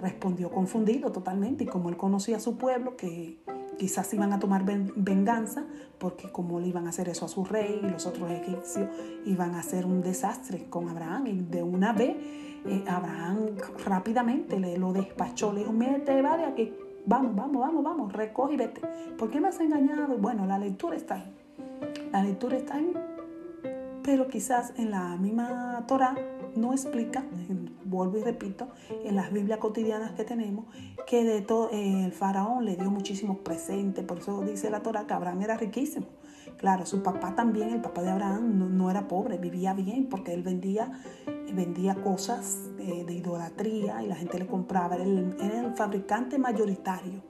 respondió 0.00 0.50
confundido 0.50 1.12
totalmente 1.12 1.64
y 1.64 1.66
como 1.66 1.88
él 1.88 1.96
conocía 1.96 2.36
a 2.36 2.40
su 2.40 2.56
pueblo, 2.56 2.96
que 2.96 3.42
quizás 3.78 4.12
iban 4.12 4.32
a 4.32 4.38
tomar 4.38 4.64
venganza, 4.64 5.64
porque 5.98 6.30
como 6.30 6.60
le 6.60 6.68
iban 6.68 6.86
a 6.86 6.90
hacer 6.90 7.08
eso 7.08 7.24
a 7.24 7.28
su 7.28 7.44
rey 7.44 7.80
y 7.82 7.88
los 7.88 8.06
otros 8.06 8.30
egipcios 8.30 8.88
iban 9.24 9.54
a 9.54 9.60
hacer 9.60 9.86
un 9.86 10.02
desastre 10.02 10.68
con 10.68 10.88
Abraham 10.88 11.26
y 11.28 11.40
de 11.40 11.62
una 11.62 11.92
vez 11.92 12.16
eh, 12.66 12.84
Abraham 12.88 13.56
rápidamente 13.84 14.58
le 14.58 14.76
lo 14.76 14.92
despachó, 14.92 15.52
le 15.52 15.60
dijo, 15.60 15.72
mete, 15.72 16.20
vale 16.22 16.44
aquí, 16.44 16.74
vamos, 17.06 17.34
vamos, 17.34 17.60
vamos, 17.60 17.84
vamos, 17.84 18.12
recoge 18.12 18.54
y 18.54 18.56
vete. 18.56 18.80
¿Por 19.16 19.30
qué 19.30 19.40
me 19.40 19.48
has 19.48 19.60
engañado? 19.60 20.16
Bueno, 20.18 20.46
la 20.46 20.58
lectura 20.58 20.96
está 20.96 21.16
ahí. 21.16 21.34
La 22.12 22.22
lectura 22.22 22.56
está 22.56 22.76
ahí, 22.76 22.92
pero 24.02 24.28
quizás 24.28 24.72
en 24.76 24.90
la 24.90 25.16
misma 25.16 25.84
Torah 25.86 26.14
no 26.56 26.72
explica, 26.72 27.24
vuelvo 27.84 28.18
y 28.18 28.22
repito, 28.22 28.68
en 29.04 29.16
las 29.16 29.32
Biblias 29.32 29.58
cotidianas 29.58 30.12
que 30.12 30.24
tenemos, 30.24 30.66
que 31.06 31.24
de 31.24 31.40
todo 31.40 31.70
eh, 31.72 32.04
el 32.04 32.12
faraón 32.12 32.64
le 32.64 32.76
dio 32.76 32.90
muchísimos 32.90 33.38
presentes, 33.38 34.04
por 34.04 34.18
eso 34.18 34.42
dice 34.42 34.70
la 34.70 34.80
Torah 34.80 35.06
que 35.06 35.14
Abraham 35.14 35.42
era 35.42 35.56
riquísimo. 35.56 36.06
Claro, 36.56 36.86
su 36.86 37.02
papá 37.02 37.34
también, 37.36 37.70
el 37.70 37.80
papá 37.80 38.02
de 38.02 38.10
Abraham, 38.10 38.76
no, 38.76 38.90
era 38.90 39.06
pobre, 39.06 39.38
vivía 39.38 39.74
bien 39.74 40.08
porque 40.08 40.34
él 40.34 40.42
vendía, 40.42 40.90
vendía 41.52 41.94
cosas 41.96 42.76
de, 42.76 43.12
idolatría 43.12 44.02
y 44.02 44.06
la 44.06 44.16
gente 44.16 44.38
le 44.38 44.46
compraba. 44.46 44.96
Era 44.96 45.04
el, 45.04 45.74
fabricante 45.74 46.38
mayoritario. 46.38 47.22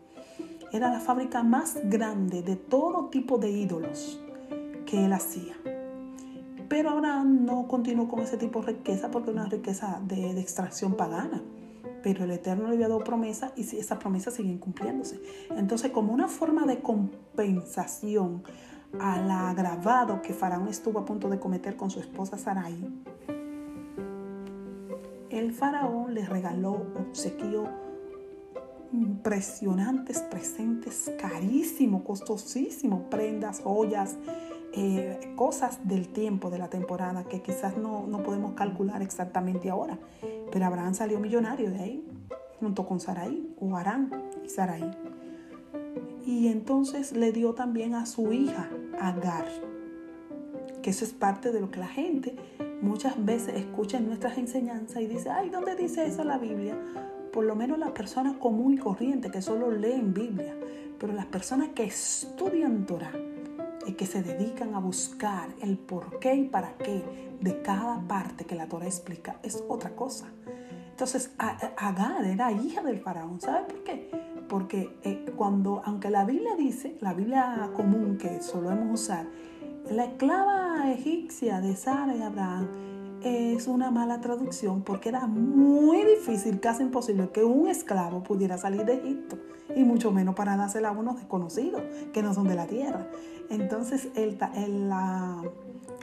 Era 0.73 0.91
la 0.91 1.01
fábrica 1.01 1.43
más 1.43 1.79
grande 1.85 2.43
de 2.43 2.57
todo 2.57 3.09
tipo 3.09 3.39
de 3.39 3.51
ídolos 3.51 4.21
que 4.87 5.05
él 5.05 5.13
hacía. 5.13 5.55
Pero 6.69 6.91
Abraham 6.91 7.47
no 7.47 7.67
continuó 7.67 8.09
con 8.09 8.21
ese 8.21 8.37
tipo 8.37 8.61
de 8.61 8.73
riqueza 8.73 9.11
porque 9.11 9.31
era 9.31 9.41
una 9.41 9.51
riqueza 9.51 10.01
de 10.07 10.39
extracción 10.39 10.95
pagana 10.95 11.43
pero 12.03 12.25
el 12.25 12.31
Eterno 12.31 12.69
le 12.69 12.75
había 12.75 12.89
dado 12.89 13.01
promesa 13.01 13.53
y 13.57 13.63
esas 13.63 13.99
promesas 13.99 14.35
siguen 14.35 14.59
cumpliéndose. 14.59 15.21
Entonces, 15.51 15.91
como 15.91 16.13
una 16.13 16.29
forma 16.29 16.65
de 16.65 16.81
compensación 16.81 18.43
al 18.99 19.31
agravado 19.31 20.23
que 20.23 20.33
Faraón 20.33 20.69
estuvo 20.69 20.99
a 20.99 21.05
punto 21.05 21.29
de 21.29 21.39
cometer 21.39 21.77
con 21.77 21.91
su 21.91 22.01
esposa 22.01 22.39
Sarai, 22.39 22.77
el 25.31 25.53
faraón 25.53 26.15
le 26.15 26.25
regaló, 26.25 26.87
obsequió 26.99 27.69
impresionantes 28.93 30.21
presentes, 30.21 31.13
carísimos, 31.21 32.03
costosísimos, 32.03 33.03
prendas, 33.11 33.61
joyas, 33.61 34.17
eh, 34.73 35.33
cosas 35.37 35.87
del 35.87 36.09
tiempo, 36.09 36.51
de 36.51 36.59
la 36.59 36.69
temporada, 36.69 37.25
que 37.25 37.43
quizás 37.43 37.77
no, 37.77 38.07
no, 38.07 38.23
podemos 38.23 38.53
calcular 38.53 39.03
exactamente 39.03 39.71
ahora. 39.71 39.99
Pero 40.51 40.65
Abraham 40.65 40.95
salió 40.95 41.21
millonario 41.21 41.71
de 41.71 41.79
ahí, 41.81 42.09
junto 42.61 42.87
con 42.87 43.01
Sarai, 43.01 43.49
o 43.61 43.77
Arán 43.77 44.11
y 44.45 44.49
Sarai. 44.49 44.91
Y 46.25 46.49
entonces 46.49 47.13
le 47.13 47.33
dio 47.33 47.55
también 47.55 47.95
a 47.95 48.07
su 48.07 48.33
hija, 48.33 48.69
Agar, 49.01 49.47
que 50.83 50.91
eso 50.91 51.05
es 51.05 51.13
parte 51.13 51.53
de 51.53 51.61
lo 51.61 51.71
que 51.71 51.79
la 51.79 51.87
gente 51.87 52.35
muchas 52.81 53.25
veces 53.25 53.55
escucha 53.57 53.99
en 53.99 54.07
nuestras 54.07 54.39
enseñanzas 54.39 55.03
y 55.03 55.07
dice, 55.07 55.31
ay, 55.31 55.51
¿dónde 55.51 55.75
dice 55.75 56.07
eso 56.07 56.25
la 56.25 56.39
Biblia? 56.39 56.77
Por 57.33 57.45
lo 57.45 57.55
menos 57.55 57.79
las 57.79 57.91
personas 57.91 58.37
común 58.37 58.75
y 58.75 58.79
corriente 58.79 59.31
que 59.31 59.43
solo 59.43 59.71
leen 59.71 60.15
Biblia, 60.15 60.55
pero 60.99 61.13
las 61.13 61.27
personas 61.27 61.69
que 61.75 61.85
estudian 61.85 62.87
Torah 62.87 63.13
y 63.87 63.93
que 63.93 64.07
se 64.07 64.23
dedican 64.23 64.75
a 64.75 64.81
buscar 64.81 65.49
el 65.63 65.79
por 65.79 66.19
qué 66.19 66.35
y 66.35 66.45
para 66.45 66.77
qué 66.77 67.03
de 67.41 67.63
cada 67.63 68.01
parte 68.07 68.45
que 68.45 68.55
la 68.55 68.67
Torah 68.67 68.87
explica 68.87 69.39
es 69.43 69.63
otra 69.69 69.91
cosa. 69.95 70.27
Entonces, 70.91 71.31
Agar 71.39 72.25
era 72.25 72.51
hija 72.51 72.83
del 72.83 72.99
faraón. 72.99 73.41
¿Sabe 73.41 73.67
por 73.67 73.85
qué? 73.85 74.11
Porque 74.49 74.99
eh, 75.05 75.33
cuando, 75.37 75.81
aunque 75.85 76.11
la 76.11 76.25
Biblia 76.25 76.57
dice, 76.57 76.97
la 77.01 77.15
Biblia 77.15 77.71
común 77.77 78.19
que 78.19 78.43
solemos 78.43 79.01
usar, 79.01 79.27
la 79.91 80.05
esclava 80.05 80.93
egipcia 80.93 81.61
de 81.61 81.77
Sara 81.77 82.15
y 82.15 82.23
Abraham 82.23 82.69
es 83.23 83.67
una 83.67 83.91
mala 83.91 84.21
traducción 84.21 84.83
porque 84.83 85.09
era 85.09 85.27
muy 85.27 86.05
difícil, 86.05 86.61
casi 86.61 86.83
imposible 86.83 87.31
que 87.31 87.45
un 87.45 87.69
esclavo 87.69 88.23
pudiera 88.23 88.59
salir 88.59 88.85
de 88.85 88.95
Egipto 88.95 89.39
y 89.75 89.85
mucho 89.85 90.13
menos 90.13 90.35
para 90.35 90.57
dársela 90.57 90.91
a 90.91 90.93
unos 90.93 91.17
desconocidos 91.17 91.83
que 92.13 92.23
no 92.23 92.33
son 92.35 92.47
de 92.49 92.55
la 92.55 92.67
tierra. 92.67 93.09
Entonces 93.51 94.09
el, 94.15 94.39
la, 94.89 95.43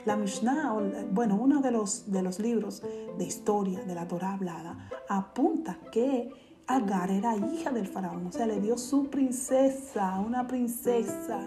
la 0.04 0.16
Mishnah, 0.16 0.74
bueno, 1.12 1.36
uno 1.36 1.60
de 1.60 1.70
los, 1.70 2.10
de 2.10 2.22
los 2.22 2.38
libros 2.38 2.82
de 3.18 3.24
historia 3.24 3.82
de 3.82 3.94
la 3.94 4.06
Torah 4.06 4.34
hablada, 4.34 4.88
apunta 5.08 5.78
que 5.90 6.30
Agar 6.68 7.12
era 7.12 7.36
hija 7.36 7.70
del 7.70 7.86
faraón, 7.86 8.26
o 8.26 8.32
sea, 8.32 8.44
le 8.44 8.60
dio 8.60 8.76
su 8.76 9.08
princesa, 9.08 10.18
una 10.18 10.48
princesa, 10.48 11.46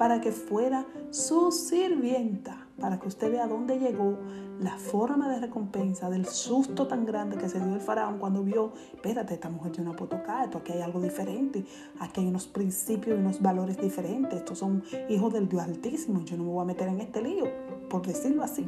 para 0.00 0.22
que 0.22 0.32
fuera 0.32 0.86
su 1.10 1.52
sirvienta, 1.52 2.66
para 2.80 2.98
que 2.98 3.06
usted 3.06 3.30
vea 3.30 3.46
dónde 3.46 3.78
llegó 3.78 4.16
la 4.58 4.78
forma 4.78 5.28
de 5.28 5.40
recompensa 5.40 6.08
del 6.08 6.24
susto 6.24 6.86
tan 6.86 7.04
grande 7.04 7.36
que 7.36 7.50
se 7.50 7.60
dio 7.60 7.74
el 7.74 7.82
faraón 7.82 8.16
cuando 8.16 8.42
vio, 8.42 8.72
espérate, 8.94 9.34
esta 9.34 9.50
mujer 9.50 9.72
tiene 9.72 9.90
una 9.90 9.98
potocá, 9.98 10.44
esto 10.44 10.56
aquí 10.56 10.72
hay 10.72 10.80
algo 10.80 11.02
diferente, 11.02 11.66
aquí 11.98 12.22
hay 12.22 12.28
unos 12.28 12.46
principios 12.46 13.18
y 13.18 13.20
unos 13.20 13.42
valores 13.42 13.76
diferentes, 13.78 14.38
estos 14.38 14.56
son 14.56 14.82
hijos 15.10 15.34
del 15.34 15.50
Dios 15.50 15.64
Altísimo, 15.64 16.24
yo 16.24 16.38
no 16.38 16.44
me 16.44 16.50
voy 16.50 16.62
a 16.62 16.64
meter 16.64 16.88
en 16.88 17.02
este 17.02 17.20
lío, 17.20 17.44
por 17.90 18.00
decirlo 18.06 18.42
así. 18.42 18.64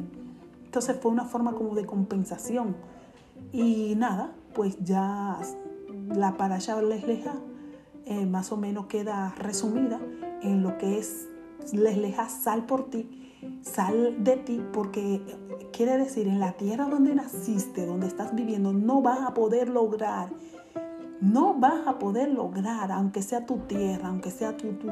Entonces 0.65 0.97
fue 1.01 1.09
una 1.09 1.25
forma 1.25 1.53
como 1.53 1.73
de 1.73 1.87
compensación. 1.87 2.75
Y 3.51 3.95
nada, 3.95 4.35
pues 4.53 4.77
ya 4.83 5.39
la 6.09 6.37
parasha 6.37 6.79
les 6.83 7.03
eh, 8.05 8.25
más 8.27 8.51
o 8.51 8.57
menos 8.57 8.85
queda 8.85 9.33
resumida 9.35 9.99
en 10.43 10.63
lo 10.63 10.77
que 10.77 10.99
es 10.99 11.27
les 11.71 11.97
leja 11.97 12.27
sal 12.29 12.65
por 12.65 12.89
ti, 12.89 13.31
sal 13.61 14.23
de 14.23 14.37
ti, 14.37 14.61
porque 14.73 15.21
quiere 15.71 15.97
decir 15.97 16.27
en 16.27 16.39
la 16.39 16.53
tierra 16.53 16.89
donde 16.89 17.15
naciste, 17.15 17.85
donde 17.85 18.07
estás 18.07 18.35
viviendo, 18.35 18.73
no 18.73 19.01
vas 19.01 19.21
a 19.21 19.33
poder 19.33 19.69
lograr 19.69 20.29
no 21.23 21.53
vas 21.53 21.87
a 21.87 21.99
poder 21.99 22.33
lograr, 22.33 22.91
aunque 22.91 23.21
sea 23.21 23.45
tu 23.45 23.59
tierra, 23.59 24.09
aunque 24.09 24.29
sea 24.29 24.57
tu, 24.57 24.73
tu, 24.73 24.89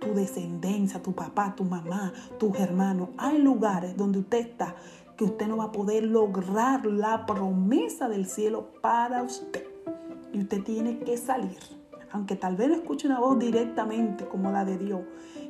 tu, 0.00 0.14
descendencia, 0.14 1.02
tu 1.02 1.12
papá, 1.12 1.54
tu 1.54 1.64
mamá, 1.64 2.10
tus 2.38 2.58
hermanos. 2.58 3.10
Hay 3.18 3.38
lugares 3.38 3.94
donde 3.94 4.20
usted 4.20 4.38
está 4.38 4.74
que 5.18 5.24
usted 5.24 5.46
no 5.46 5.58
va 5.58 5.64
a 5.64 5.72
poder 5.72 6.04
lograr 6.04 6.86
la 6.86 7.26
promesa 7.26 8.08
del 8.08 8.24
cielo 8.26 8.70
para 8.80 9.22
usted. 9.22 9.66
Y 10.32 10.40
usted 10.40 10.62
tiene 10.62 11.00
que 11.00 11.18
salir. 11.18 11.58
Aunque 12.12 12.36
tal 12.36 12.56
vez 12.56 12.68
no 12.68 12.74
escuche 12.74 13.06
una 13.06 13.20
voz 13.20 13.38
directamente 13.38 14.26
como 14.26 14.50
la 14.50 14.64
de 14.64 14.78
Dios, 14.78 15.02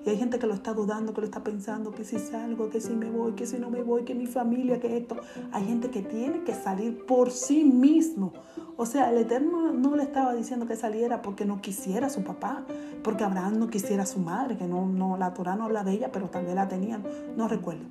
y 0.04 0.10
hay 0.10 0.16
gente 0.16 0.38
que 0.38 0.46
lo 0.46 0.54
está 0.54 0.72
dudando, 0.72 1.12
que 1.12 1.20
lo 1.20 1.26
está 1.26 1.42
pensando, 1.42 1.90
que 1.90 2.04
si 2.04 2.18
salgo, 2.18 2.70
que 2.70 2.80
si 2.80 2.94
me 2.94 3.10
voy, 3.10 3.32
que 3.32 3.46
si 3.46 3.58
no 3.58 3.68
me 3.68 3.82
voy, 3.82 4.04
que 4.04 4.14
mi 4.14 4.26
familia, 4.26 4.80
que 4.80 4.96
esto. 4.96 5.16
Hay 5.52 5.66
gente 5.66 5.90
que 5.90 6.02
tiene 6.02 6.44
que 6.44 6.54
salir 6.54 7.04
por 7.04 7.30
sí 7.30 7.64
mismo. 7.64 8.32
O 8.76 8.86
sea, 8.86 9.10
el 9.10 9.18
Eterno 9.18 9.72
no 9.72 9.96
le 9.96 10.04
estaba 10.04 10.34
diciendo 10.34 10.66
que 10.66 10.76
saliera 10.76 11.20
porque 11.20 11.44
no 11.44 11.60
quisiera 11.60 12.06
a 12.06 12.10
su 12.10 12.22
papá, 12.22 12.64
porque 13.02 13.24
Abraham 13.24 13.58
no 13.58 13.68
quisiera 13.68 14.04
a 14.04 14.06
su 14.06 14.20
madre, 14.20 14.56
que 14.56 14.66
no, 14.66 14.86
no, 14.86 15.16
la 15.16 15.34
Torah 15.34 15.56
no 15.56 15.64
habla 15.64 15.84
de 15.84 15.92
ella, 15.92 16.12
pero 16.12 16.30
tal 16.30 16.46
vez 16.46 16.54
la 16.54 16.68
tenían, 16.68 17.04
no 17.36 17.48
recuerdo. 17.48 17.84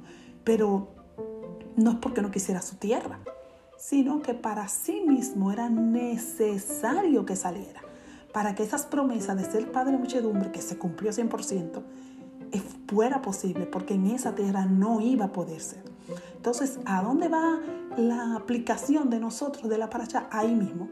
Pero 0.44 0.88
no 1.76 1.92
es 1.92 1.98
porque 1.98 2.22
no 2.22 2.32
quisiera 2.32 2.62
su 2.62 2.78
tierra, 2.78 3.20
sino 3.78 4.22
que 4.22 4.34
para 4.34 4.68
sí 4.70 5.04
mismo 5.06 5.52
era 5.52 5.70
necesario 5.70 7.26
que 7.26 7.36
saliera 7.36 7.87
para 8.38 8.54
que 8.54 8.62
esas 8.62 8.86
promesas 8.86 9.36
de 9.36 9.46
ser 9.46 9.72
padre 9.72 9.98
muchedumbre, 9.98 10.52
que 10.52 10.62
se 10.62 10.78
cumplió 10.78 11.12
100%, 11.12 11.82
fuera 12.88 13.20
posible, 13.20 13.66
porque 13.66 13.96
en 13.96 14.06
esa 14.06 14.36
tierra 14.36 14.68
no 14.68 15.02
iba 15.02 15.26
a 15.26 15.32
poder 15.32 15.60
ser. 15.60 15.84
Entonces, 16.36 16.78
¿a 16.86 17.02
dónde 17.02 17.30
va 17.30 17.60
la 17.98 18.36
aplicación 18.36 19.10
de 19.10 19.20
nosotros 19.20 19.68
de 19.68 19.80
la 19.80 19.90
paracha? 19.90 20.28
Ahí 20.30 20.54
mismo. 20.54 20.88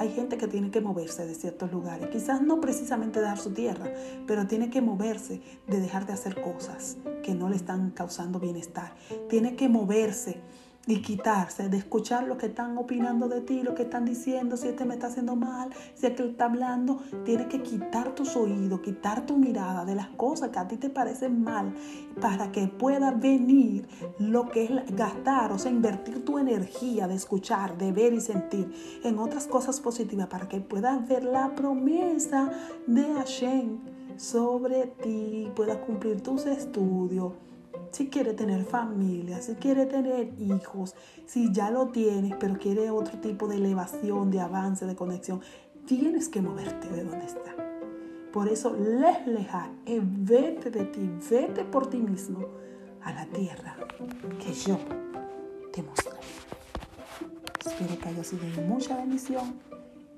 Hay 0.00 0.10
gente 0.10 0.38
que 0.38 0.48
tiene 0.48 0.72
que 0.72 0.80
moverse 0.80 1.24
de 1.24 1.36
ciertos 1.36 1.70
lugares. 1.70 2.08
Quizás 2.08 2.42
no 2.42 2.60
precisamente 2.60 3.20
dejar 3.20 3.38
su 3.38 3.52
tierra, 3.52 3.92
pero 4.26 4.48
tiene 4.48 4.68
que 4.68 4.80
moverse 4.80 5.40
de 5.68 5.78
dejar 5.78 6.04
de 6.04 6.14
hacer 6.14 6.42
cosas 6.42 6.96
que 7.22 7.32
no 7.32 7.48
le 7.48 7.54
están 7.54 7.92
causando 7.92 8.40
bienestar. 8.40 8.92
Tiene 9.28 9.54
que 9.54 9.68
moverse 9.68 10.40
y 10.88 11.02
quitarse 11.02 11.68
de 11.68 11.76
escuchar 11.76 12.26
lo 12.26 12.38
que 12.38 12.46
están 12.46 12.78
opinando 12.78 13.28
de 13.28 13.42
ti, 13.42 13.62
lo 13.62 13.74
que 13.74 13.82
están 13.82 14.06
diciendo, 14.06 14.56
si 14.56 14.68
este 14.68 14.86
me 14.86 14.94
está 14.94 15.08
haciendo 15.08 15.36
mal, 15.36 15.68
si 15.94 16.06
aquel 16.06 16.30
está 16.30 16.46
hablando, 16.46 17.02
tienes 17.26 17.48
que 17.48 17.62
quitar 17.62 18.14
tus 18.14 18.34
oídos, 18.36 18.80
quitar 18.80 19.26
tu 19.26 19.36
mirada 19.36 19.84
de 19.84 19.94
las 19.94 20.08
cosas 20.08 20.48
que 20.48 20.58
a 20.58 20.66
ti 20.66 20.78
te 20.78 20.88
parecen 20.88 21.42
mal 21.42 21.74
para 22.22 22.50
que 22.52 22.68
pueda 22.68 23.10
venir 23.10 23.86
lo 24.18 24.48
que 24.48 24.64
es 24.64 24.96
gastar, 24.96 25.52
o 25.52 25.58
sea, 25.58 25.70
invertir 25.70 26.24
tu 26.24 26.38
energía 26.38 27.06
de 27.06 27.16
escuchar, 27.16 27.76
de 27.76 27.92
ver 27.92 28.14
y 28.14 28.22
sentir 28.22 28.72
en 29.04 29.18
otras 29.18 29.46
cosas 29.46 29.80
positivas 29.80 30.28
para 30.28 30.48
que 30.48 30.62
puedas 30.62 31.06
ver 31.06 31.22
la 31.22 31.54
promesa 31.54 32.50
de 32.86 33.04
Hashem 33.12 33.78
sobre 34.16 34.86
ti, 35.02 35.50
puedas 35.54 35.76
cumplir 35.78 36.22
tus 36.22 36.46
estudios 36.46 37.34
si 37.90 38.08
quiere 38.08 38.34
tener 38.34 38.64
familia, 38.64 39.40
si 39.40 39.54
quiere 39.54 39.86
tener 39.86 40.32
hijos, 40.38 40.94
si 41.26 41.52
ya 41.52 41.70
lo 41.70 41.88
tienes, 41.88 42.34
pero 42.38 42.58
quiere 42.58 42.90
otro 42.90 43.18
tipo 43.18 43.48
de 43.48 43.56
elevación, 43.56 44.30
de 44.30 44.40
avance, 44.40 44.86
de 44.86 44.96
conexión, 44.96 45.40
tienes 45.86 46.28
que 46.28 46.42
moverte 46.42 46.88
de 46.88 47.04
donde 47.04 47.26
está. 47.26 47.54
Por 48.32 48.48
eso, 48.48 48.74
les 48.74 49.26
leja, 49.26 49.70
vete 49.86 50.70
de 50.70 50.84
ti, 50.84 51.10
vete 51.30 51.64
por 51.64 51.88
ti 51.88 51.98
mismo 51.98 52.46
a 53.02 53.12
la 53.12 53.26
tierra 53.26 53.76
que 54.38 54.52
yo 54.52 54.78
te 55.72 55.82
mostré. 55.82 56.18
Espero 57.64 57.98
que 57.98 58.08
haya 58.08 58.24
sido 58.24 58.42
de 58.54 58.62
mucha 58.62 58.96
bendición 58.96 59.54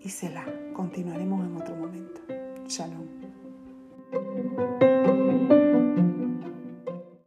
y 0.00 0.08
se 0.08 0.30
la 0.30 0.44
continuaremos 0.72 1.46
en 1.46 1.56
otro 1.56 1.76
momento. 1.76 2.20
Shalom. 2.66 3.06